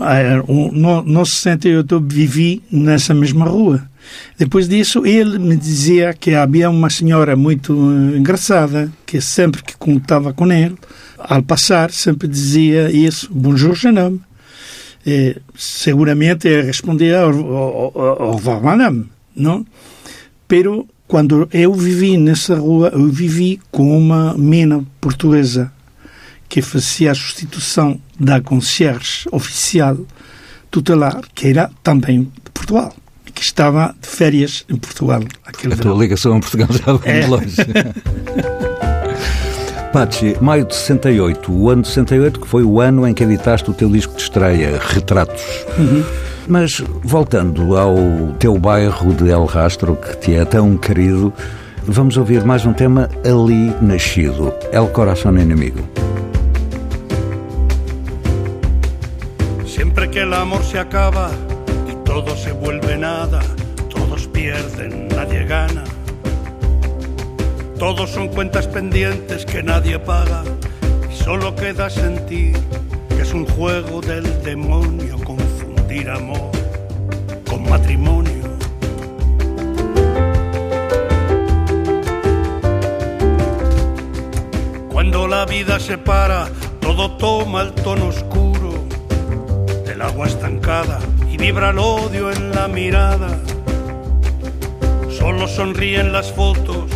um, 0.47 0.71
no, 0.71 1.01
no 1.01 1.25
68, 1.25 1.99
vivi 1.99 2.63
nessa 2.71 3.13
mesma 3.13 3.45
rua. 3.45 3.89
Depois 4.37 4.67
disso, 4.67 5.05
ele 5.05 5.37
me 5.39 5.55
dizia 5.55 6.13
que 6.13 6.33
havia 6.33 6.69
uma 6.69 6.89
senhora 6.89 7.35
muito 7.35 7.73
eh, 7.73 8.17
engraçada, 8.17 8.91
que 9.05 9.21
sempre 9.21 9.63
que 9.63 9.77
contava 9.77 10.33
com 10.33 10.51
ele, 10.51 10.75
ao 11.17 11.41
passar, 11.41 11.91
sempre 11.91 12.27
dizia 12.27 12.91
isso, 12.91 13.29
bonjour, 13.31 13.75
jeune 13.75 13.99
homme. 13.99 14.21
E, 15.05 15.37
seguramente 15.55 16.47
ele 16.47 16.63
respondia 16.63 17.21
au 17.21 18.35
revoir, 18.35 18.61
madame, 18.61 19.05
não? 19.35 19.65
Pero 20.47 20.87
quando 21.07 21.47
eu 21.53 21.73
vivi 21.73 22.17
nessa 22.17 22.55
rua, 22.55 22.89
eu 22.93 23.07
vivi 23.07 23.59
com 23.71 23.95
uma 23.95 24.35
mina 24.35 24.83
portuguesa 24.99 25.71
que 26.49 26.61
fazia 26.61 27.11
a 27.11 27.15
substituição 27.15 27.99
da 28.19 28.41
concierge 28.41 29.27
oficial 29.31 29.97
tutelar, 30.71 31.21
que 31.33 31.47
era 31.47 31.71
também 31.83 32.23
de 32.23 32.51
Portugal, 32.51 32.95
que 33.35 33.41
estava 33.43 33.93
de 34.01 34.07
férias 34.07 34.65
em 34.69 34.77
Portugal. 34.77 35.21
Aquele 35.45 35.73
A 35.73 35.77
tua 35.77 35.85
verão. 35.91 36.01
ligação 36.01 36.35
a 36.37 36.39
Portugal 36.39 36.67
já 36.71 36.93
vem 36.93 37.13
de 37.19 37.25
É. 37.25 37.27
longe. 37.27 37.55
Pachi, 39.93 40.35
maio 40.41 40.65
de 40.65 40.75
68, 40.75 41.51
o 41.53 41.69
ano 41.69 41.81
de 41.83 41.87
68 41.89 42.39
que 42.41 42.47
foi 42.47 42.63
o 42.63 42.81
ano 42.81 43.07
em 43.07 43.13
que 43.13 43.23
editaste 43.23 43.69
o 43.69 43.73
teu 43.73 43.89
disco 43.89 44.13
de 44.15 44.23
estreia, 44.23 44.77
Retratos. 44.81 45.41
Mas 46.47 46.81
voltando 47.03 47.77
ao 47.77 47.95
teu 48.37 48.57
bairro 48.59 49.13
de 49.13 49.29
El 49.29 49.45
Rastro, 49.45 49.95
que 49.95 50.17
te 50.17 50.33
é 50.35 50.43
tão 50.43 50.77
querido, 50.77 51.31
vamos 51.85 52.17
ouvir 52.17 52.43
mais 52.43 52.65
um 52.65 52.73
tema 52.73 53.09
ali 53.25 53.73
nascido, 53.81 54.53
El 54.73 54.87
Corazón 54.89 55.37
Enemigo. 55.39 55.79
Siempre 59.65 60.09
que 60.09 60.19
el 60.21 60.33
amor 60.33 60.63
se 60.63 60.77
acaba 60.79 61.29
y 61.89 61.95
todo 62.05 62.35
se 62.35 62.51
vuelve 62.51 62.84
nada, 62.97 63.41
todos 63.89 64.27
pierden, 64.27 65.07
nadie 65.09 65.45
gana. 65.45 65.83
Todos 67.79 68.09
son 68.09 68.29
cuentas 68.29 68.67
pendientes 68.67 69.45
que 69.45 69.61
nadie 69.61 69.99
paga 69.99 70.43
y 71.11 71.15
solo 71.15 71.55
queda 71.55 71.89
sentir 71.89 72.57
que 73.09 73.21
es 73.21 73.33
un 73.33 73.45
juego 73.45 74.01
del 74.01 74.23
demonio 74.43 75.17
confundir 75.23 76.09
amor 76.09 76.51
con 77.47 77.69
matrimonio. 77.69 78.45
Cuando 84.91 85.27
la 85.27 85.45
vida 85.45 85.79
se 85.79 85.97
para, 85.97 86.47
todo 86.79 87.17
toma 87.17 87.63
el 87.63 87.73
tono 87.73 88.07
oscuro 88.07 88.85
del 89.85 90.01
agua 90.01 90.27
estancada 90.27 90.99
y 91.35 91.37
vibra 91.37 91.71
el 91.71 91.79
odio 91.79 92.31
en 92.31 92.51
la 92.51 92.69
mirada. 92.69 93.37
Solo 95.09 95.49
sonríen 95.49 96.13
las 96.13 96.31
fotos 96.31 96.89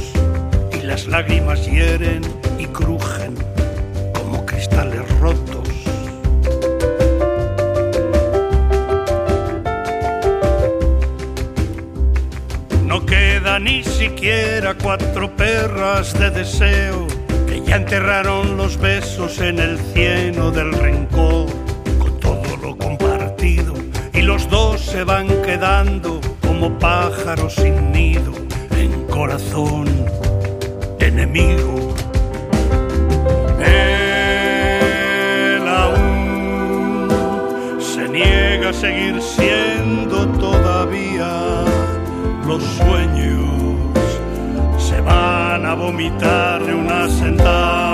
y 0.72 0.82
las 0.82 1.08
lágrimas 1.08 1.66
hieren 1.66 2.22
y 2.58 2.66
crujen 2.68 3.36
como 4.14 4.46
cristales 4.46 5.02
rotos. 5.20 5.68
No 12.86 13.06
queda 13.06 13.60
ni 13.60 13.84
siquiera 13.84 14.74
cuatro 14.82 15.36
perras 15.36 16.18
de 16.18 16.30
deseo 16.30 17.08
que 17.46 17.62
ya 17.66 17.76
enterraron 17.76 18.56
los 18.56 18.78
besos 18.78 19.40
en 19.40 19.60
el 19.60 19.78
cieno 19.94 20.50
del 20.52 20.72
rencor 20.72 21.49
los 24.30 24.48
dos 24.48 24.82
se 24.82 25.04
van 25.04 25.28
quedando 25.42 26.22
como 26.46 26.78
pájaros 26.78 27.56
sin 27.56 27.92
nido 27.92 28.32
en 28.78 29.08
corazón 29.08 29.88
enemigo. 31.00 31.96
Él 33.60 35.68
aún 35.68 37.08
se 37.80 38.08
niega 38.08 38.70
a 38.70 38.74
seguir 38.74 39.20
siendo 39.20 40.28
todavía 40.46 41.66
los 42.46 42.62
sueños 42.78 43.50
se 44.78 45.02
van 45.02 45.66
a 45.66 45.74
vomitar 45.74 46.64
de 46.68 46.76
una 46.76 47.10
sentada. 47.10 47.89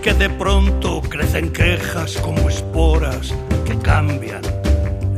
Que 0.00 0.14
de 0.14 0.28
pronto 0.30 1.00
crecen 1.00 1.52
quejas 1.52 2.16
como 2.16 2.48
esporas 2.48 3.32
que 3.64 3.78
cambian 3.78 4.42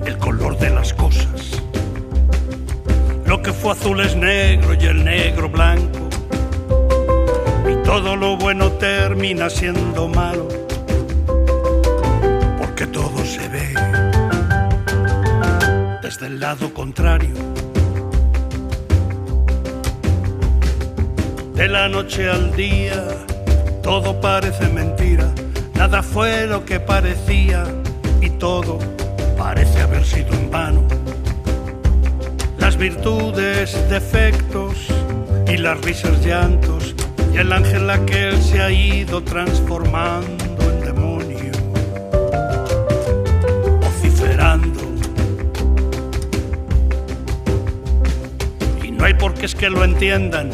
el 0.05 0.19
color 0.19 0.59
de 0.59 0.69
las 0.69 0.93
cosas. 0.93 1.63
Lo 3.25 3.41
que 3.41 3.51
fue 3.51 3.73
azul 3.73 4.03
es 4.03 4.15
negro 4.15 4.75
y 4.75 4.85
el 4.85 5.03
negro 5.03 5.49
blanco. 5.49 6.01
Y 7.67 7.83
todo 7.83 8.15
lo 8.15 8.37
bueno 8.37 8.73
termina 8.73 9.49
siendo 9.49 10.07
malo. 10.07 10.49
Porque 12.59 12.87
todo 12.87 13.25
se 13.25 13.49
ve 13.49 13.73
desde 16.03 16.27
el 16.27 16.41
lado 16.41 16.75
contrario. 16.75 17.35
De 21.55 21.69
la 21.69 21.89
noche 21.89 22.29
al 22.29 22.55
día, 22.55 23.25
todo 23.85 24.19
parece 24.19 24.67
mentira, 24.71 25.31
nada 25.75 26.03
fue 26.03 26.47
lo 26.47 26.65
que 26.65 26.81
parecía 26.81 27.65
y 28.23 28.31
todo 28.31 28.79
parece 29.37 29.83
haber 29.83 30.07
sido 30.07 30.33
en 30.33 30.51
vano. 30.51 30.83
Las 32.57 32.79
virtudes, 32.79 33.77
defectos 33.91 34.87
y 35.47 35.59
las 35.59 35.79
risas, 35.83 36.25
llantos 36.25 36.95
y 37.35 37.37
el 37.37 37.53
ángel 37.53 37.91
aquel 37.91 38.43
se 38.43 38.63
ha 38.63 38.71
ido 38.71 39.23
transformando 39.23 40.63
en 40.63 40.81
demonio, 40.81 41.53
vociferando. 43.83 44.81
Y 48.83 48.93
no 48.93 49.05
hay 49.05 49.13
por 49.13 49.35
qué 49.35 49.45
es 49.45 49.55
que 49.55 49.69
lo 49.69 49.85
entiendan, 49.85 50.53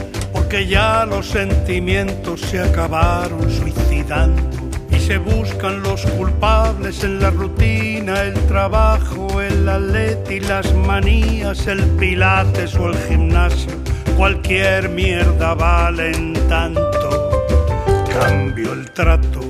porque 0.50 0.66
ya 0.66 1.06
los 1.06 1.28
sentimientos 1.28 2.40
se 2.40 2.58
acabaron 2.58 3.48
suicidando 3.48 4.42
y 4.90 4.98
se 4.98 5.16
buscan 5.18 5.80
los 5.80 6.04
culpables 6.06 7.04
en 7.04 7.20
la 7.20 7.30
rutina, 7.30 8.22
el 8.22 8.34
trabajo, 8.48 9.40
el 9.40 9.68
atleti, 9.68 10.40
las 10.40 10.74
manías, 10.74 11.68
el 11.68 11.84
pilates 11.90 12.74
o 12.74 12.88
el 12.88 12.96
gimnasio. 13.08 13.70
Cualquier 14.16 14.88
mierda 14.88 15.54
vale 15.54 16.10
en 16.10 16.32
tanto. 16.48 17.44
Cambio 18.12 18.72
el 18.72 18.90
trato. 18.90 19.49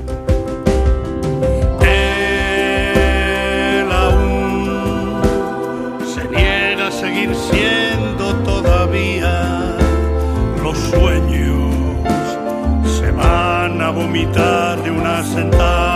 Vomitar 14.21 14.83
de 14.83 14.91
una 14.91 15.23
sentada 15.23 15.90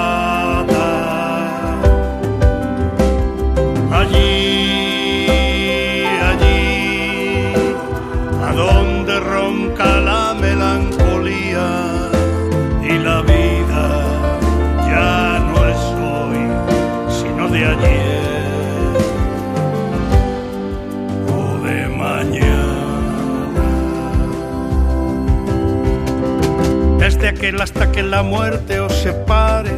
hasta 27.52 27.92
que 27.92 28.02
la 28.02 28.22
muerte 28.22 28.80
os 28.80 28.94
separe. 28.94 29.72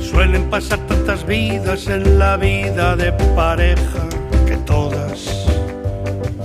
Suelen 0.00 0.50
pasar 0.50 0.80
tantas 0.88 1.24
vidas 1.24 1.86
en 1.86 2.18
la 2.18 2.36
vida 2.36 2.96
de 2.96 3.12
pareja 3.36 4.08
que 4.44 4.56
todas 4.66 5.46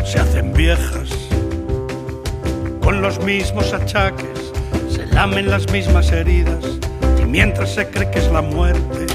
se 0.06 0.20
hacen 0.20 0.54
viejas 0.54 1.10
con 2.84 3.02
los 3.02 3.20
mismos 3.20 3.74
achaques, 3.74 4.54
se 4.89 5.08
lamen 5.08 5.50
las 5.50 5.70
mismas 5.72 6.12
heridas 6.12 6.63
y 7.20 7.26
mientras 7.26 7.74
se 7.74 7.88
cree 7.88 8.12
que 8.12 8.20
es 8.20 8.32
la 8.32 8.43
muerte, 8.43 9.08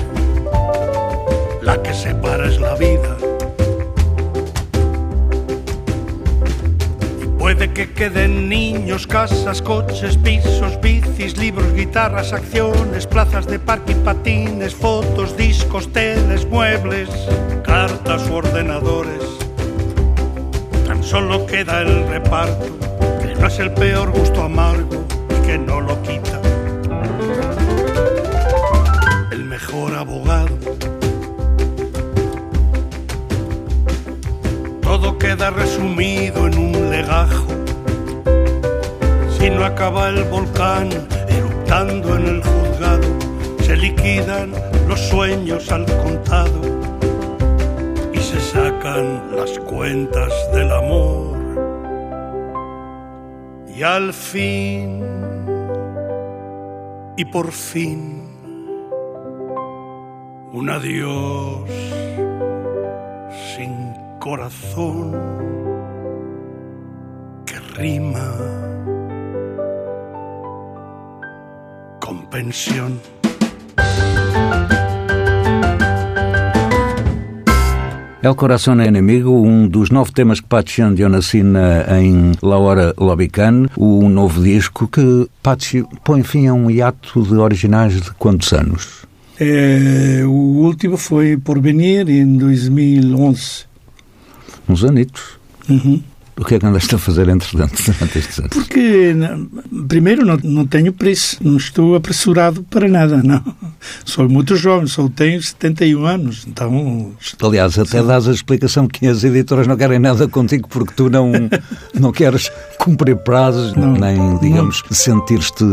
la 1.62 1.81
que 1.83 1.94
separa 1.94 2.48
es 2.48 2.61
la 2.61 2.74
vida. 2.74 3.21
Que 8.02 8.08
queden 8.10 8.48
niños, 8.48 9.06
casas, 9.06 9.62
coches, 9.62 10.16
pisos, 10.16 10.80
bicis, 10.80 11.36
libros, 11.36 11.72
guitarras, 11.72 12.32
acciones, 12.32 13.06
plazas 13.06 13.46
de 13.46 13.60
parque 13.60 13.92
y 13.92 13.94
patines, 13.94 14.74
fotos, 14.74 15.36
discos, 15.36 15.92
teles, 15.92 16.44
muebles, 16.44 17.08
cartas 17.62 18.28
u 18.28 18.34
ordenadores. 18.34 19.22
Tan 20.84 21.00
solo 21.04 21.46
queda 21.46 21.82
el 21.82 22.08
reparto, 22.08 22.76
que 23.20 23.36
no 23.36 23.46
es 23.46 23.58
el 23.60 23.70
peor 23.70 24.10
gusto 24.10 24.42
amargo 24.42 25.04
y 25.30 25.46
que 25.46 25.56
no 25.58 25.80
lo 25.80 26.02
quita. 26.02 26.40
El 29.30 29.44
mejor 29.44 29.94
abogado. 29.94 30.58
Todo 34.82 35.18
queda 35.18 35.50
resumido 35.50 36.48
en 36.48 36.58
un 36.58 36.90
legajo. 36.90 37.62
Si 39.42 39.50
no 39.50 39.64
acaba 39.64 40.09
el 40.09 40.22
volcán 40.22 40.88
eruptando 41.28 42.14
en 42.14 42.26
el 42.28 42.42
juzgado, 42.44 43.02
se 43.64 43.76
liquidan 43.76 44.52
los 44.87 45.00
sueños 45.00 45.72
al 45.72 45.85
contado 45.85 46.61
y 48.14 48.18
se 48.18 48.38
sacan 48.38 49.35
las 49.35 49.59
cuentas 49.59 50.33
del 50.55 50.70
amor. 50.70 51.37
Y 53.74 53.83
al 53.83 54.12
fin, 54.12 55.05
y 57.16 57.24
por 57.24 57.50
fin, 57.50 58.22
un 60.52 60.70
adiós 60.70 61.68
sin 63.57 63.92
corazón 64.20 65.16
que 67.44 67.59
rima 67.76 68.71
con 72.02 72.26
pensión. 72.26 73.00
El 78.22 78.34
Coração 78.36 78.80
Enemigo, 78.80 79.30
um 79.30 79.68
dos 79.68 79.90
nove 79.90 80.12
temas 80.12 80.40
que 80.40 80.46
Patsy 80.46 80.82
Andion 80.82 81.14
assina 81.14 81.86
em 81.98 82.32
La 82.42 82.58
Hora 82.58 82.94
Lobican, 82.98 83.68
o 83.76 84.08
novo 84.08 84.42
disco 84.42 84.88
que 84.88 85.28
Patsy 85.42 85.84
põe 86.04 86.22
fim 86.22 86.46
a 86.48 86.54
um 86.54 86.70
hiato 86.70 87.22
de 87.22 87.34
originais 87.34 88.00
de 88.00 88.10
quantos 88.12 88.52
anos? 88.52 89.06
É, 89.40 90.22
o 90.24 90.30
último 90.30 90.96
foi 90.96 91.36
Por 91.36 91.60
Venir 91.60 92.08
em 92.08 92.36
2011. 92.36 93.64
Uns 94.68 94.84
anitos. 94.84 95.38
Uhum. 95.68 96.02
O 96.38 96.44
que 96.44 96.54
é 96.54 96.58
que 96.58 96.64
andaste 96.64 96.94
a 96.94 96.98
fazer 96.98 97.28
entretanto 97.28 97.74
durante 97.84 98.18
estes 98.18 98.38
anos? 98.38 98.50
Porque, 98.52 99.12
não, 99.14 99.46
primeiro, 99.86 100.24
não, 100.24 100.38
não 100.42 100.66
tenho 100.66 100.92
pressa, 100.92 101.36
não 101.42 101.56
estou 101.58 101.94
apressurado 101.94 102.62
para 102.64 102.88
nada, 102.88 103.22
não. 103.22 103.42
Sou 104.04 104.28
muito 104.28 104.56
jovem, 104.56 104.86
só 104.86 105.08
tenho 105.08 105.42
71 105.42 106.06
anos, 106.06 106.44
então... 106.48 107.12
Aliás, 107.42 107.78
até 107.78 108.02
dás 108.02 108.26
a 108.26 108.32
explicação 108.32 108.88
que 108.88 109.06
as 109.06 109.22
editoras 109.24 109.66
não 109.66 109.76
querem 109.76 109.98
nada 109.98 110.26
contigo 110.26 110.68
porque 110.68 110.94
tu 110.94 111.10
não, 111.10 111.30
não 111.94 112.10
queres 112.10 112.50
cumprir 112.78 113.16
prazos, 113.16 113.74
Não, 113.74 113.92
nem, 113.92 114.38
digamos, 114.38 114.82
sentir-te 114.90 115.64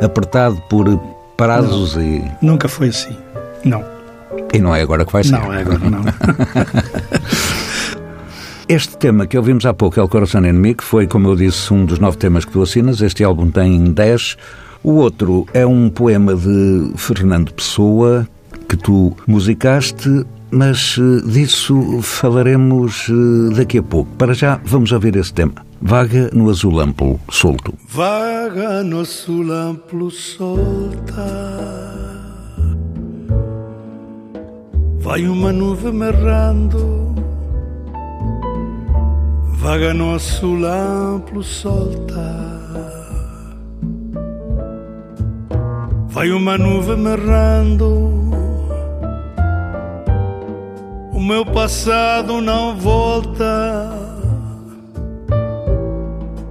apertado 0.00 0.62
por 0.70 0.96
prazos 1.36 1.96
e, 1.96 2.22
Nunca 2.40 2.68
foi 2.68 2.88
assim. 2.88 3.16
Não, 3.64 3.84
e 4.52 4.58
não 4.60 4.74
é 4.74 4.82
agora 4.82 5.04
que 5.04 5.12
vai 5.12 5.24
ser. 5.24 5.32
não, 5.32 5.52
é 5.52 5.60
agora 5.60 5.90
não. 5.90 6.02
Este 8.74 8.96
tema 8.96 9.28
que 9.28 9.38
ouvimos 9.38 9.64
há 9.66 9.72
pouco, 9.72 10.00
El 10.00 10.08
Coração 10.08 10.40
Enemigo, 10.40 10.82
foi, 10.82 11.06
como 11.06 11.28
eu 11.28 11.36
disse, 11.36 11.72
um 11.72 11.84
dos 11.84 12.00
nove 12.00 12.16
temas 12.16 12.44
que 12.44 12.50
tu 12.50 12.60
assinas. 12.60 13.00
Este 13.00 13.22
álbum 13.22 13.48
tem 13.48 13.92
dez. 13.92 14.36
O 14.82 14.94
outro 14.94 15.46
é 15.54 15.64
um 15.64 15.88
poema 15.88 16.34
de 16.34 16.90
Fernando 16.96 17.54
Pessoa, 17.54 18.26
que 18.68 18.76
tu 18.76 19.16
musicaste, 19.28 20.26
mas 20.50 20.96
eh, 20.98 21.30
disso 21.30 22.00
falaremos 22.02 23.06
eh, 23.08 23.54
daqui 23.54 23.78
a 23.78 23.82
pouco. 23.84 24.10
Para 24.16 24.34
já, 24.34 24.60
vamos 24.64 24.90
ouvir 24.90 25.14
esse 25.14 25.32
tema. 25.32 25.54
Vaga 25.80 26.30
no 26.32 26.50
azul 26.50 26.80
amplo, 26.80 27.20
solto. 27.30 27.72
Vaga 27.88 28.82
no 28.82 28.98
azul 29.02 29.52
amplo 29.52 30.10
solta. 30.10 31.30
Vai 34.98 35.28
uma 35.28 35.52
nuvem 35.52 35.92
merrando. 35.92 37.03
Vaga 39.64 39.94
no 39.94 40.14
azul 40.14 40.66
amplo 40.66 41.42
solta. 41.42 42.20
Vai 46.08 46.30
uma 46.32 46.58
nuvem 46.58 46.98
merrando. 46.98 47.88
O 51.14 51.18
meu 51.18 51.46
passado 51.46 52.42
não 52.42 52.76
volta. 52.76 53.90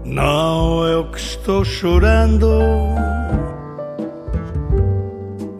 Não 0.04 0.88
é 0.88 0.98
o 0.98 1.04
que 1.12 1.20
estou 1.20 1.64
chorando. 1.64 2.50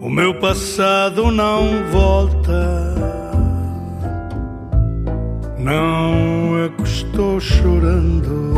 O 0.00 0.10
meu 0.10 0.40
passado 0.40 1.30
não 1.30 1.84
volta. 1.92 3.13
Não 5.64 6.62
é 6.62 6.68
que 6.68 6.82
estou 6.82 7.40
chorando. 7.40 8.52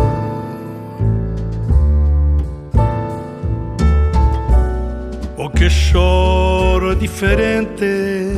O 5.37 5.49
que 5.51 5.71
choro 5.71 6.91
é 6.91 6.95
diferente. 6.97 8.33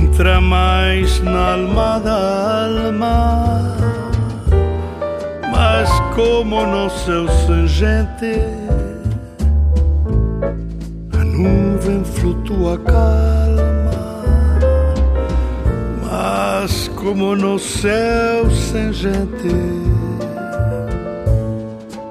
Entra 0.00 0.40
mais 0.40 1.20
na 1.24 1.54
alma 1.54 1.98
da 1.98 2.66
alma. 2.68 3.76
Mas 5.50 5.90
como 6.14 6.66
no 6.66 6.88
céu 6.88 7.26
sem 7.28 7.66
gente, 7.66 8.38
a 11.12 11.24
nuvem 11.24 12.04
flutua 12.04 12.78
calma. 12.78 13.39
Mas 16.62 16.88
como 16.88 17.34
no 17.34 17.58
céu 17.58 18.50
sem 18.50 18.92
gente, 18.92 19.48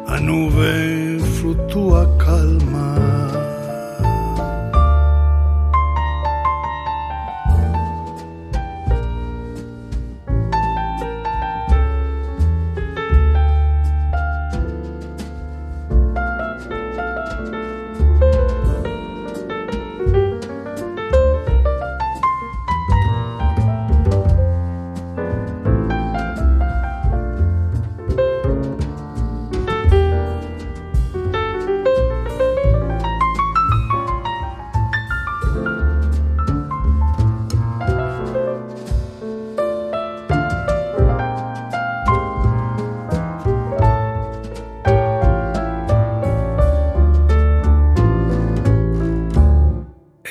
a 0.08 0.20
nuvem 0.20 1.20
flutua 1.20 2.12
calma. 2.18 2.69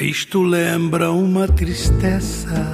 Isto 0.08 0.42
lembra 0.42 1.12
uma 1.12 1.46
tristeza. 1.46 2.64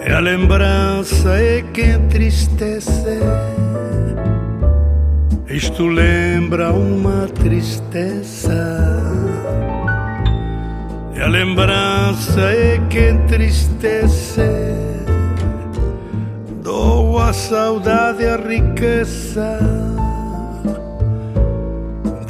É 0.00 0.12
a 0.12 0.20
lembrança 0.20 1.30
é 1.30 1.62
que 1.62 1.82
entristece. 1.82 3.18
Isto 5.48 5.88
lembra 5.88 6.72
uma 6.72 7.26
tristeza. 7.26 9.02
E 11.16 11.20
a 11.20 11.26
lembrança 11.26 12.40
é 12.42 12.80
que 12.88 13.00
entristece. 13.00 14.48
Dou 16.62 17.18
a 17.18 17.32
saudade 17.32 18.24
a 18.24 18.36
riqueza 18.36 19.85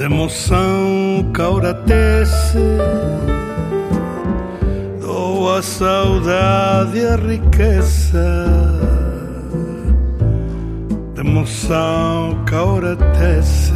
de 0.06 0.14
emoção 0.14 1.32
que 1.34 1.42
ora 1.42 1.74
tece. 1.74 2.58
Dou 5.00 5.56
a 5.56 5.62
saudade 5.62 7.04
a 7.04 7.16
riqueza 7.16 8.46
de 11.14 11.20
emoção 11.20 12.44
que 12.46 12.54
ora 12.54 12.96
tece. 12.96 13.72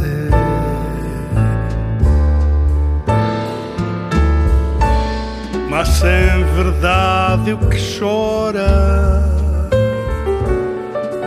Mas 5.69 6.03
em 6.03 6.43
verdade 6.55 7.53
o 7.53 7.57
que 7.57 7.99
chora 7.99 9.21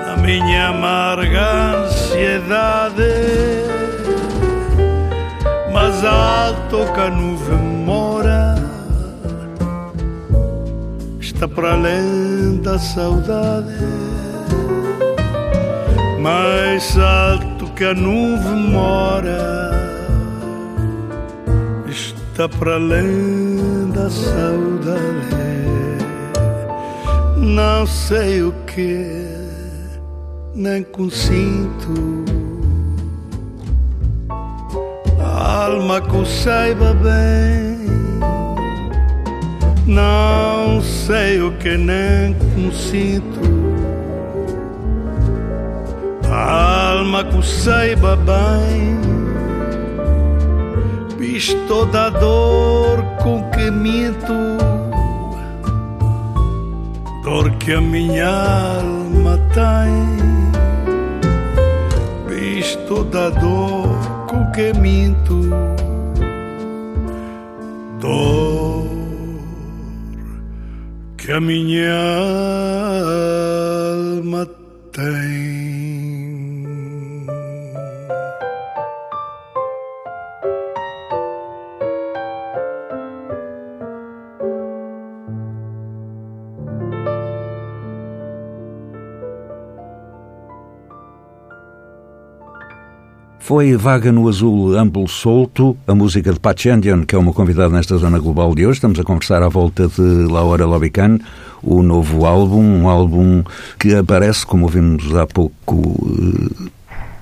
na 0.06 0.16
minha 0.22 0.68
amarga 0.68 1.84
ansiedade 1.84 3.53
alto 6.04 6.92
que 6.92 7.00
a 7.00 7.10
nuvem 7.10 7.58
mora 7.84 8.54
está 11.20 11.48
para 11.48 11.72
além 11.72 12.60
da 12.62 12.78
saudade. 12.78 13.74
Mais 16.20 16.96
alto 16.98 17.66
que 17.74 17.84
a 17.84 17.94
nuvem 17.94 18.70
mora. 18.70 19.70
Está 21.86 22.48
para 22.48 22.74
além 22.74 23.90
da 23.92 24.08
saudade. 24.08 25.24
Não 27.36 27.86
sei 27.86 28.42
o 28.42 28.52
que 28.66 29.26
nem 30.54 30.82
consinto 30.82 32.24
alma 35.44 36.00
que 36.00 36.16
o 36.16 36.24
saiba 36.24 36.94
bem. 36.94 37.84
Não 39.86 40.80
sei 40.80 41.42
o 41.42 41.52
que 41.52 41.76
nem 41.76 42.34
consinto. 42.54 43.40
Alma 46.30 47.24
que 47.24 47.36
o 47.36 47.42
saiba 47.42 48.16
bem. 48.16 48.98
Visto 51.18 51.84
da 51.86 52.08
dor 52.08 53.04
com 53.22 53.42
que 53.50 53.70
minto. 53.70 54.32
Dor 57.22 57.50
que 57.58 57.74
a 57.74 57.80
minha 57.80 58.28
alma 58.80 59.38
tem. 59.52 60.14
Visto 62.26 63.04
da 63.04 63.28
dor 63.28 64.03
com 64.34 64.50
que 64.50 64.72
minto 64.72 65.40
dor 68.00 68.88
que 71.16 71.30
a 71.30 71.40
minha 71.40 71.94
alma 74.10 74.44
tem. 74.92 75.43
Foi 93.54 93.76
Vaga 93.76 94.10
no 94.10 94.28
Azul 94.28 94.76
Amplo 94.76 95.06
Solto, 95.06 95.76
a 95.86 95.94
música 95.94 96.32
de 96.32 96.40
Pachandian, 96.40 97.04
que 97.04 97.14
é 97.14 97.18
uma 97.18 97.32
convidada 97.32 97.68
nesta 97.68 97.96
zona 97.96 98.18
global 98.18 98.52
de 98.52 98.66
hoje. 98.66 98.78
Estamos 98.78 98.98
a 98.98 99.04
conversar 99.04 99.44
à 99.44 99.48
volta 99.48 99.86
de 99.86 100.02
Laura 100.02 100.66
Lobican, 100.66 101.20
o 101.62 101.80
novo 101.80 102.26
álbum, 102.26 102.64
um 102.64 102.88
álbum 102.88 103.44
que 103.78 103.94
aparece, 103.94 104.44
como 104.44 104.64
ouvimos 104.64 105.14
há 105.14 105.24
pouco, 105.24 105.94
eh, 106.04 106.68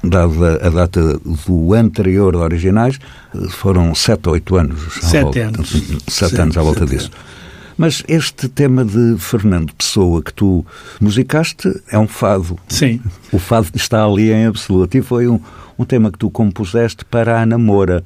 dada 0.02 0.66
a 0.66 0.70
data 0.70 1.20
do 1.46 1.74
anterior 1.74 2.32
de 2.32 2.38
originais, 2.38 2.98
eh, 3.34 3.48
foram 3.50 3.94
sete 3.94 4.28
ou 4.28 4.32
oito 4.32 4.56
anos. 4.56 4.80
Sete 5.02 5.22
volta. 5.24 5.40
anos. 5.40 5.70
Sete 6.08 6.36
Sim, 6.36 6.40
anos 6.40 6.56
à 6.56 6.62
volta 6.62 6.86
sete 6.86 6.90
disso. 6.92 7.10
Mas 7.82 8.04
este 8.06 8.48
tema 8.48 8.84
de 8.84 9.16
Fernando 9.18 9.74
Pessoa 9.74 10.22
que 10.22 10.32
tu 10.32 10.64
musicaste 11.00 11.68
é 11.90 11.98
um 11.98 12.06
fado. 12.06 12.56
Sim. 12.68 13.00
O 13.32 13.40
fado 13.40 13.70
está 13.74 14.04
ali 14.04 14.30
em 14.30 14.46
absoluto 14.46 14.96
e 14.96 15.02
foi 15.02 15.26
um, 15.26 15.40
um 15.76 15.84
tema 15.84 16.12
que 16.12 16.16
tu 16.16 16.30
compuseste 16.30 17.04
para 17.04 17.42
a 17.42 17.44
Namora. 17.44 18.04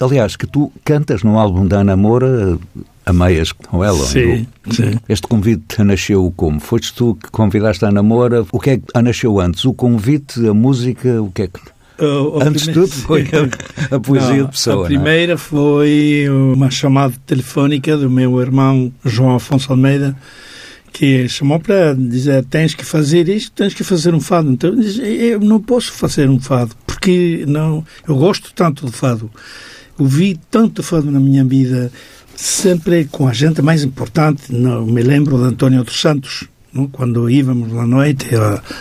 Aliás, 0.00 0.34
que 0.34 0.46
tu 0.46 0.72
cantas 0.82 1.22
no 1.22 1.38
álbum 1.38 1.66
da 1.66 1.84
Namora 1.84 2.58
a 3.04 3.12
meias 3.12 3.52
com 3.52 3.84
ela. 3.84 4.02
Sim, 4.06 4.46
não? 4.64 4.72
sim. 4.72 4.98
Este 5.06 5.26
convite 5.26 5.84
nasceu 5.84 6.32
como? 6.34 6.58
Foste 6.58 6.94
tu 6.94 7.14
que 7.14 7.30
convidaste 7.30 7.84
a 7.84 7.92
Namora? 7.92 8.46
O 8.50 8.58
que 8.58 8.70
é 8.70 8.76
que 8.78 9.02
nasceu 9.02 9.38
antes? 9.40 9.62
O 9.66 9.74
convite, 9.74 10.48
a 10.48 10.54
música, 10.54 11.20
o 11.20 11.30
que 11.30 11.42
é 11.42 11.48
que... 11.48 11.60
O- 12.00 12.38
o 12.38 12.42
Antes 12.42 12.62
de 12.62 12.70
primeiro- 12.72 12.88
tudo 12.88 13.02
foi 13.02 13.22
a, 13.90 13.96
a 13.96 14.00
poesia 14.00 14.36
Não, 14.36 14.44
de 14.46 14.50
pessoa. 14.52 14.82
A 14.82 14.84
é? 14.84 14.88
primeira 14.88 15.36
foi 15.36 16.26
uma 16.28 16.70
chamada 16.70 17.14
telefónica 17.26 17.96
do 17.96 18.08
meu 18.08 18.40
irmão 18.40 18.92
João 19.04 19.34
Afonso 19.34 19.72
Almeida, 19.72 20.16
que 20.92 21.28
chamou 21.28 21.58
para 21.58 21.94
dizer: 21.94 22.44
tens 22.44 22.74
que 22.74 22.84
fazer 22.84 23.28
isto, 23.28 23.50
tens 23.52 23.74
que 23.74 23.82
fazer 23.82 24.14
um 24.14 24.20
fado. 24.20 24.50
Então 24.50 24.70
eu 24.70 24.76
disse, 24.76 25.00
eu 25.02 25.40
não 25.40 25.60
posso 25.60 25.92
fazer 25.92 26.28
um 26.30 26.38
fado, 26.40 26.74
porque 26.86 27.44
não, 27.48 27.84
eu 28.06 28.14
gosto 28.16 28.52
tanto 28.54 28.86
do 28.86 28.92
fado. 28.92 29.30
Ouvi 29.98 30.38
tanto 30.50 30.82
fado 30.84 31.10
na 31.10 31.18
minha 31.18 31.44
vida, 31.44 31.90
sempre 32.36 33.06
com 33.10 33.26
a 33.26 33.32
gente 33.32 33.60
mais 33.60 33.82
importante. 33.82 34.52
Não, 34.52 34.86
me 34.86 35.02
lembro 35.02 35.36
de 35.36 35.44
António 35.44 35.82
dos 35.82 36.00
Santos. 36.00 36.44
Não? 36.72 36.86
Quando 36.86 37.28
íamos 37.28 37.76
à 37.76 37.86
noite 37.86 38.28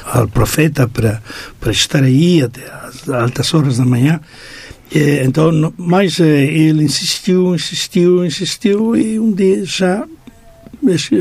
ao, 0.05 0.27
Profeta 0.27 0.87
para, 0.87 1.21
para 1.59 1.71
estar 1.71 2.03
aí 2.03 2.41
até 2.41 2.61
às 2.63 3.07
altas 3.09 3.53
horas 3.53 3.77
da 3.77 3.85
manhã, 3.85 4.19
eh, 4.93 5.23
então, 5.25 5.73
mas 5.77 6.19
eh, 6.19 6.45
ele 6.45 6.83
insistiu, 6.83 7.55
insistiu, 7.55 8.25
insistiu 8.25 8.95
e 8.95 9.19
um 9.19 9.31
dia 9.31 9.65
já 9.65 10.05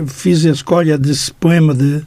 fiz 0.06 0.44
a 0.46 0.50
escolha 0.50 0.98
desse 0.98 1.32
poema 1.32 1.74
de, 1.74 2.02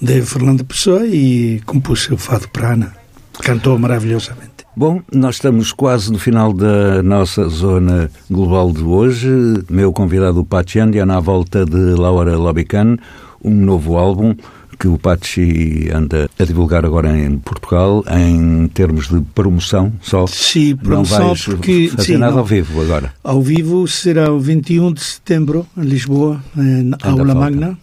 de 0.00 0.22
Fernando 0.22 0.64
Pessoa 0.64 1.06
e 1.06 1.60
compus 1.66 2.08
o 2.10 2.16
fado 2.16 2.48
para 2.48 2.72
Ana. 2.72 2.94
Cantou 3.42 3.78
maravilhosamente. 3.78 4.54
Bom, 4.76 5.00
nós 5.12 5.36
estamos 5.36 5.72
quase 5.72 6.10
no 6.10 6.18
final 6.18 6.52
da 6.52 7.00
nossa 7.02 7.48
zona 7.48 8.10
global 8.28 8.72
de 8.72 8.82
hoje. 8.82 9.28
Meu 9.70 9.92
convidado, 9.92 10.40
o 10.40 10.44
Pachi 10.44 10.80
Andian, 10.80 11.12
à 11.12 11.20
volta 11.20 11.64
de 11.64 11.94
Laura 11.94 12.36
Lobican, 12.36 12.96
um 13.44 13.54
novo 13.54 13.96
álbum 13.96 14.34
que 14.78 14.88
o 14.88 14.98
Pachi 14.98 15.88
anda 15.92 16.28
a 16.38 16.44
divulgar 16.44 16.84
agora 16.84 17.16
em 17.16 17.38
Portugal, 17.38 18.04
em 18.10 18.66
termos 18.68 19.08
de 19.08 19.20
promoção 19.34 19.92
só. 20.00 20.26
Sim, 20.26 20.70
Não 20.70 20.78
promoção 20.78 21.26
vais 21.28 21.44
porque 21.44 21.88
fazer 21.88 22.12
sim, 22.12 22.16
nada 22.16 22.32
não. 22.32 22.38
ao 22.40 22.44
vivo 22.44 22.80
agora. 22.80 23.12
Ao 23.22 23.40
vivo 23.40 23.86
será 23.86 24.32
o 24.32 24.40
21 24.40 24.92
de 24.92 25.00
setembro 25.02 25.66
em 25.76 25.82
Lisboa, 25.82 26.42
na 26.56 26.96
Aula 27.02 27.18
falta. 27.18 27.34
Magna, 27.34 27.78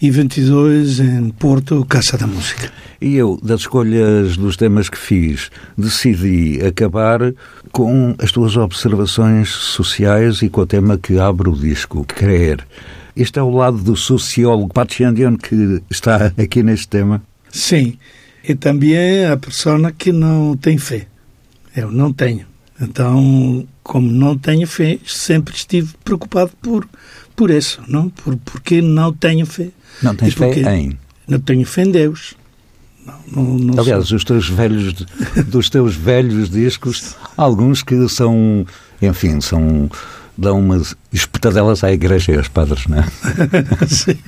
e 0.00 0.10
22 0.10 1.00
em 1.00 1.30
Porto, 1.30 1.84
Casa 1.84 2.16
da 2.16 2.26
Música. 2.26 2.72
E 3.00 3.16
eu, 3.16 3.38
das 3.42 3.60
escolhas 3.60 4.36
dos 4.36 4.56
temas 4.56 4.88
que 4.88 4.98
fiz, 4.98 5.50
decidi 5.76 6.60
acabar 6.64 7.34
com 7.70 8.14
as 8.18 8.32
tuas 8.32 8.56
observações 8.56 9.50
sociais 9.50 10.42
e 10.42 10.48
com 10.48 10.62
o 10.62 10.66
tema 10.66 10.96
que 10.96 11.18
abre 11.18 11.48
o 11.48 11.54
disco, 11.54 12.04
Crer. 12.04 12.66
Este 13.20 13.38
é 13.38 13.42
o 13.42 13.50
lado 13.50 13.76
do 13.76 13.94
sociólogo 13.96 14.72
Pachandian 14.72 15.36
que 15.36 15.82
está 15.90 16.32
aqui 16.42 16.62
neste 16.62 16.88
tema. 16.88 17.22
Sim, 17.50 17.98
e 18.42 18.54
também 18.54 19.26
a 19.26 19.36
pessoa 19.36 19.92
que 19.92 20.10
não 20.10 20.56
tem 20.56 20.78
fé. 20.78 21.06
Eu 21.76 21.90
não 21.92 22.12
tenho. 22.14 22.46
Então, 22.80 23.68
como 23.82 24.10
não 24.10 24.38
tenho 24.38 24.66
fé, 24.66 24.98
sempre 25.06 25.54
estive 25.54 25.92
preocupado 26.02 26.50
por, 26.62 26.88
por 27.36 27.50
isso, 27.50 27.82
não? 27.86 28.08
Por, 28.08 28.36
porque 28.38 28.80
não 28.80 29.12
tenho 29.12 29.44
fé. 29.44 29.68
Não 30.02 30.14
tens 30.14 30.32
fé 30.32 30.76
em. 30.76 30.98
Não 31.28 31.38
tenho 31.38 31.66
fé 31.66 31.82
em 31.82 31.90
Deus. 31.90 32.34
Não, 33.04 33.14
não, 33.44 33.58
não 33.58 33.78
Aliás, 33.80 34.08
sou- 34.08 34.16
os 34.16 34.24
teus 34.24 34.48
velhos, 34.48 34.94
dos 35.46 35.68
teus 35.68 35.94
velhos 35.94 36.48
discos, 36.48 37.16
alguns 37.36 37.82
que 37.82 38.08
são, 38.08 38.64
enfim, 39.02 39.42
são 39.42 39.90
dão 40.36 40.58
umas 40.58 40.94
espetadelas 41.12 41.84
à 41.84 41.92
igreja 41.92 42.32
e 42.32 42.36
aos 42.36 42.48
padres, 42.48 42.86
não 42.86 42.98
é? 42.98 43.04
Sim. 43.86 44.18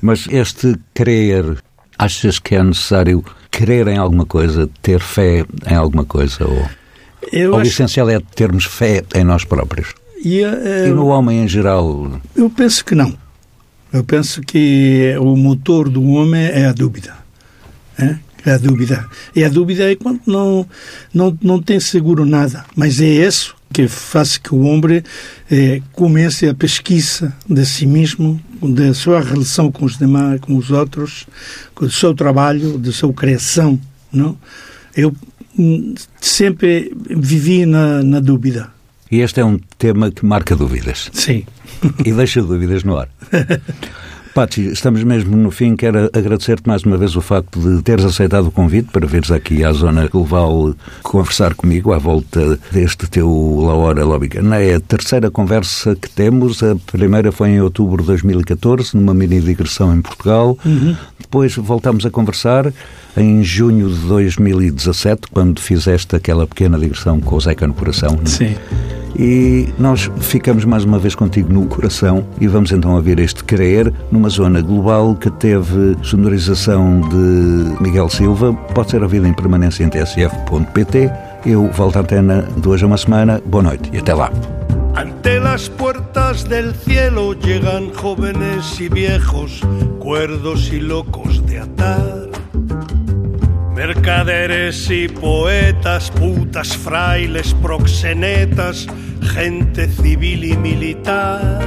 Mas 0.00 0.26
este 0.30 0.76
crer, 0.92 1.56
achas 1.98 2.38
que 2.38 2.54
é 2.54 2.62
necessário 2.62 3.24
crer 3.50 3.86
em 3.88 3.98
alguma 3.98 4.26
coisa, 4.26 4.68
ter 4.80 5.00
fé 5.00 5.44
em 5.70 5.74
alguma 5.74 6.04
coisa? 6.04 6.44
Ou, 6.44 6.68
ou 7.46 7.52
o 7.52 7.56
acho 7.56 7.70
essencial 7.70 8.10
é 8.10 8.18
termos 8.34 8.64
fé 8.64 9.04
em 9.14 9.24
nós 9.24 9.44
próprios? 9.44 9.94
e, 10.24 10.42
eh, 10.42 10.88
E 10.88 10.90
no 10.90 11.06
homem 11.06 11.44
em 11.44 11.48
geral? 11.48 12.20
Eu 12.34 12.50
penso 12.50 12.84
que 12.84 12.94
não. 12.94 13.16
Eu 13.92 14.02
penso 14.02 14.40
que 14.40 15.14
o 15.20 15.36
motor 15.36 15.88
do 15.88 16.02
homem 16.08 16.42
é 16.42 16.66
a 16.66 16.72
dúvida. 16.72 17.14
É, 17.98 18.16
é 18.46 18.52
a 18.54 18.58
dúvida. 18.58 19.06
E 19.36 19.44
a 19.44 19.48
dúvida 19.48 19.90
é 19.90 19.94
quando 19.94 20.20
não, 20.26 20.66
não, 21.12 21.38
não 21.42 21.60
tem 21.60 21.78
seguro 21.78 22.24
nada. 22.24 22.64
Mas 22.74 23.00
é 23.00 23.06
isso 23.06 23.54
que 23.72 23.88
faz 23.88 24.36
que 24.36 24.54
o 24.54 24.60
homem 24.60 25.02
eh, 25.50 25.80
comece 25.92 26.48
a 26.48 26.54
pesquisa 26.54 27.34
de 27.48 27.64
si 27.64 27.86
mesmo, 27.86 28.40
da 28.62 28.92
sua 28.94 29.20
relação 29.20 29.72
com 29.72 29.84
os 29.84 29.98
demais, 29.98 30.40
com 30.40 30.56
os 30.56 30.70
outros, 30.70 31.26
com 31.74 31.86
o 31.86 31.90
seu 31.90 32.14
trabalho, 32.14 32.78
da 32.78 32.92
sua 32.92 33.12
criação. 33.12 33.80
Não? 34.12 34.36
Eu 34.96 35.14
hum, 35.58 35.94
sempre 36.20 36.92
vivi 37.10 37.66
na, 37.66 38.02
na 38.02 38.20
dúvida. 38.20 38.70
E 39.10 39.20
este 39.20 39.40
é 39.40 39.44
um 39.44 39.58
tema 39.78 40.10
que 40.10 40.24
marca 40.24 40.54
dúvidas. 40.54 41.10
Sim. 41.12 41.44
e 42.04 42.12
deixa 42.12 42.42
dúvidas 42.42 42.84
no 42.84 42.96
ar. 42.96 43.08
Pachi, 44.34 44.68
estamos 44.68 45.04
mesmo 45.04 45.36
no 45.36 45.50
fim. 45.50 45.76
Quero 45.76 46.08
agradecer-te 46.12 46.66
mais 46.66 46.84
uma 46.84 46.96
vez 46.96 47.14
o 47.16 47.20
facto 47.20 47.60
de 47.60 47.82
teres 47.82 48.02
aceitado 48.04 48.46
o 48.46 48.50
convite 48.50 48.88
para 48.90 49.06
vires 49.06 49.30
aqui 49.30 49.62
à 49.62 49.70
Zona 49.72 50.08
Global 50.08 50.74
conversar 51.02 51.54
comigo 51.54 51.92
à 51.92 51.98
volta 51.98 52.58
deste 52.70 53.06
teu 53.08 53.28
La 53.60 53.74
Hora 53.74 54.04
Lobicana. 54.04 54.56
É 54.56 54.76
a 54.76 54.80
terceira 54.80 55.30
conversa 55.30 55.94
que 55.94 56.08
temos. 56.08 56.62
A 56.62 56.74
primeira 56.90 57.30
foi 57.30 57.50
em 57.50 57.60
outubro 57.60 58.02
de 58.02 58.06
2014, 58.08 58.96
numa 58.96 59.12
mini 59.12 59.38
digressão 59.38 59.94
em 59.94 60.00
Portugal. 60.00 60.56
Depois 61.20 61.54
voltámos 61.56 62.06
a 62.06 62.10
conversar 62.10 62.72
em 63.14 63.44
junho 63.44 63.90
de 63.90 64.00
2017, 64.06 65.28
quando 65.30 65.60
fizeste 65.60 66.16
aquela 66.16 66.46
pequena 66.46 66.78
digressão 66.78 67.20
com 67.20 67.36
o 67.36 67.40
Zeca 67.40 67.66
no 67.66 67.74
coração. 67.74 68.12
não 68.12 68.22
é? 68.22 69.01
E 69.16 69.68
nós 69.78 70.10
ficamos 70.20 70.64
mais 70.64 70.84
uma 70.84 70.98
vez 70.98 71.14
contigo 71.14 71.52
no 71.52 71.66
coração 71.66 72.24
e 72.40 72.46
vamos 72.46 72.72
então 72.72 72.94
ouvir 72.94 73.18
este 73.18 73.44
Crer 73.44 73.92
numa 74.10 74.28
zona 74.28 74.60
global 74.60 75.14
que 75.14 75.30
teve 75.30 75.96
sonorização 76.02 77.00
de 77.00 77.82
Miguel 77.82 78.08
Silva. 78.08 78.52
Pode 78.74 78.90
ser 78.90 79.02
ouvido 79.02 79.26
em 79.26 79.34
permanência 79.34 79.84
em 79.84 79.88
tsf.pt. 79.88 81.10
Eu 81.44 81.70
volto 81.72 81.96
à 81.96 82.00
antena 82.00 82.48
hoje 82.64 82.84
a 82.84 82.86
uma 82.86 82.96
semana. 82.96 83.40
Boa 83.44 83.62
noite 83.62 83.90
e 83.92 83.98
até 83.98 84.14
lá. 84.14 84.30
Ante 84.94 85.38
las 85.40 85.68
puertas 85.68 86.44
del 86.44 86.74
cielo 86.74 87.32
llegan 87.32 87.92
jóvenes 87.94 88.78
y 88.78 88.88
viejos, 88.88 89.62
cuerdos 89.98 90.70
y 90.70 90.80
locos 90.80 91.44
de 91.46 91.60
atar. 91.60 92.21
Mercaderes 93.84 94.88
y 94.90 95.08
poetas, 95.08 96.08
putas, 96.12 96.76
frailes, 96.76 97.52
proxenetas, 97.54 98.86
gente 99.20 99.88
civil 99.88 100.44
y 100.44 100.56
militar. 100.56 101.58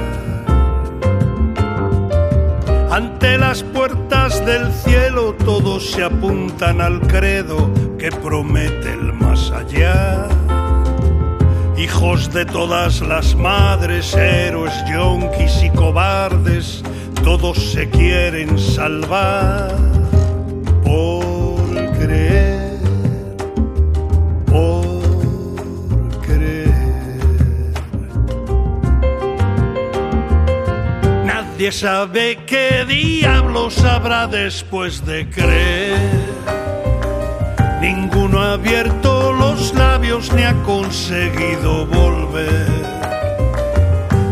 Ante 2.90 3.38
las 3.38 3.64
puertas 3.64 4.46
del 4.46 4.72
cielo 4.72 5.36
todos 5.44 5.92
se 5.92 6.06
apuntan 6.06 6.80
al 6.80 7.02
credo 7.02 7.70
que 8.00 8.10
promete 8.12 8.94
el 8.94 9.12
más 9.12 9.52
allá. 9.52 10.30
Hijos 11.78 12.32
de 12.32 12.46
todas 12.46 13.02
las 13.02 13.36
madres, 13.36 14.16
héroes, 14.16 14.74
yonkis 14.90 15.64
y 15.64 15.70
cobardes, 15.72 16.82
todos 17.26 17.58
se 17.74 17.90
quieren 17.90 18.58
salvar 18.58 19.95
Nadie 31.66 31.80
sabe 31.80 32.38
qué 32.46 32.86
diablos 32.88 33.84
habrá 33.84 34.28
después 34.28 35.04
de 35.04 35.28
creer. 35.28 35.98
Ninguno 37.82 38.40
ha 38.40 38.54
abierto 38.54 39.34
los 39.34 39.74
labios 39.74 40.32
ni 40.34 40.44
ha 40.44 40.54
conseguido 40.62 41.88
volver. 41.88 42.68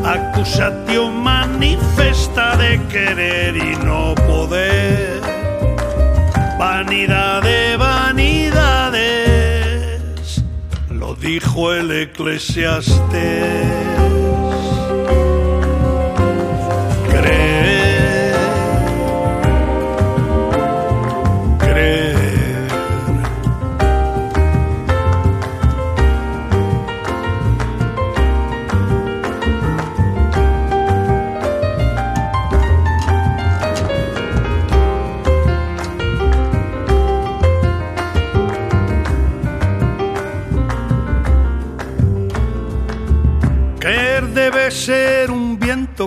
Acusación 0.06 1.24
manifesta 1.24 2.56
de 2.56 2.80
querer 2.84 3.58
y 3.58 3.78
no 3.84 4.14
poder. 4.14 5.20
Vanidad 6.60 7.42
de 7.42 7.78
vanidades, 7.78 9.02
lo 10.88 11.16
dijo 11.16 11.74
el 11.74 11.90
eclesiastés. 11.90 13.93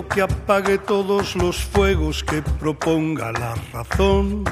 Que 0.05 0.21
apague 0.21 0.77
todos 0.77 1.35
los 1.35 1.63
fuegos 1.63 2.23
que 2.23 2.41
proponga 2.41 3.31
la 3.31 3.55
razón. 3.71 4.43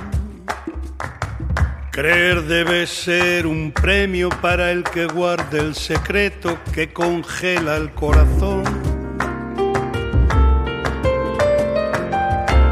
Creer 1.92 2.44
debe 2.44 2.88
ser 2.88 3.46
un 3.46 3.72
premio 3.72 4.30
para 4.42 4.72
el 4.72 4.84
que 4.84 5.06
guarde 5.06 5.60
el 5.60 5.76
secreto 5.76 6.58
que 6.74 6.94
congela 6.94 7.76
el 7.76 7.92
corazón. 7.92 8.64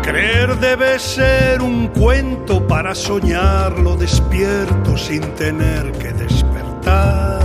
Creer 0.01 0.57
debe 0.57 0.99
ser 0.99 1.61
un 1.61 1.87
cuento 1.87 2.65
para 2.65 2.95
soñarlo 2.95 3.95
despierto 3.95 4.97
sin 4.97 5.21
tener 5.35 5.91
que 5.93 6.13
despertar. 6.13 7.42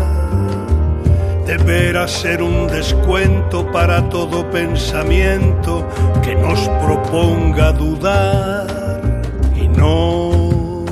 Deberá 1.48 2.06
ser 2.06 2.42
un 2.42 2.66
descuento 2.66 3.72
para 3.72 4.06
todo 4.10 4.50
pensamiento 4.50 5.88
que 6.22 6.34
nos 6.34 6.60
proponga 6.84 7.72
dudar 7.72 9.22
y 9.56 9.66
no 9.66 10.84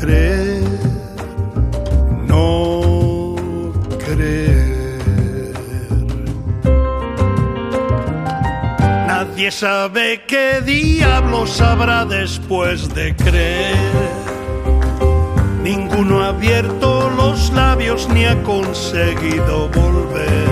creer, 0.00 0.64
no 2.26 3.36
creer. 4.04 5.52
Nadie 9.06 9.52
sabe 9.52 10.24
qué 10.26 10.60
diablos 10.60 11.60
habrá 11.60 12.04
después 12.04 12.92
de 12.92 13.14
creer. 13.14 14.21
Ninguno 15.62 16.22
ha 16.24 16.28
abierto 16.30 17.08
los 17.16 17.52
labios 17.52 18.08
ni 18.08 18.24
ha 18.24 18.42
conseguido 18.42 19.68
volver. 19.68 20.48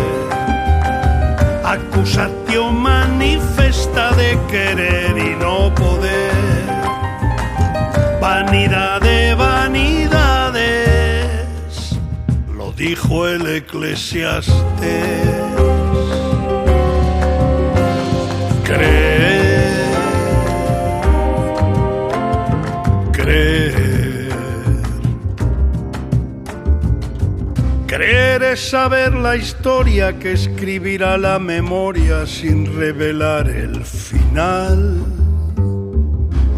Acusación 1.65 2.77
manifesta 2.81 4.13
de 4.15 4.39
querer 4.49 5.19
y 5.19 5.35
no 5.35 5.75
poder. 5.75 6.31
Vanidad 8.21 9.01
de 9.01 9.35
vanidades, 9.35 10.61
lo 12.57 12.71
dijo 12.73 13.27
el 13.27 13.49
eclesiastés. 13.49 14.55
Creer, 18.63 19.91
creer. 23.13 23.80
Creer 27.91 28.45
es 28.45 28.71
saber 28.71 29.15
la 29.15 29.35
historia 29.35 30.17
que 30.17 30.31
escribirá 30.31 31.19
la 31.19 31.41
memoria 31.41 32.25
sin 32.25 32.73
revelar 32.79 33.49
el 33.49 33.85
final. 33.85 35.05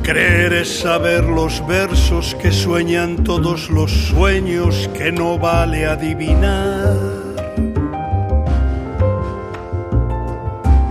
Creer 0.03 0.53
es 0.53 0.80
saber 0.80 1.24
los 1.24 1.66
versos 1.66 2.35
que 2.35 2.53
sueñan 2.53 3.24
todos 3.24 3.70
los 3.70 3.91
sueños 3.91 4.91
que 4.93 5.11
no 5.11 5.39
vale 5.39 5.87
adivinar. 5.87 6.99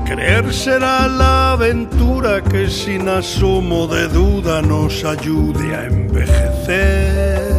Creer 0.08 0.52
será 0.52 1.08
la 1.08 1.52
aventura 1.52 2.42
que 2.42 2.68
sin 2.68 3.08
asomo 3.10 3.86
de 3.86 4.08
duda 4.08 4.64
nos 4.64 5.06
ayude 5.06 5.76
a 5.76 5.86
envejecer. 5.86 7.51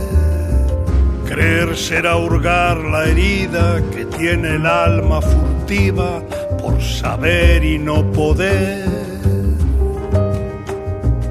Creer 1.33 1.75
será 1.79 2.17
hurgar 2.19 2.77
la 2.77 3.07
herida 3.07 3.81
que 3.91 4.05
tiene 4.05 4.57
el 4.57 4.67
alma 4.67 5.23
furtiva 5.23 6.21
por 6.61 6.79
saber 6.83 7.65
y 7.65 7.79
no 7.79 8.05
poder. 8.13 8.85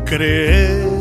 Creer. 0.06 1.01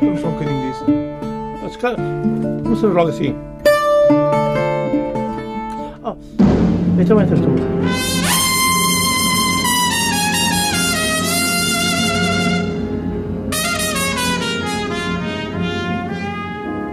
Vamos 0.00 0.20
só 0.20 0.28
um 0.28 0.32
bocadinho 0.32 0.70
disso. 0.70 0.84
Se 1.70 1.78
calhar, 1.78 1.96
Vamos 2.66 2.80
fazer 2.80 2.94
logo 2.94 3.10
assim. 3.10 3.34
Ah, 6.02 6.14
então 6.98 7.20
entras 7.20 7.40
tu. 7.40 7.46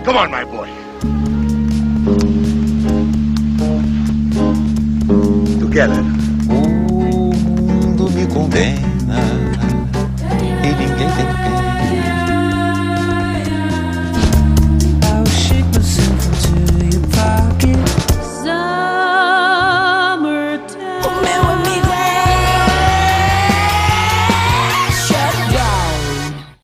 Come 0.05 0.17
on, 0.17 0.30
my 0.30 0.45
boy. 0.45 0.69
Together. 5.59 6.22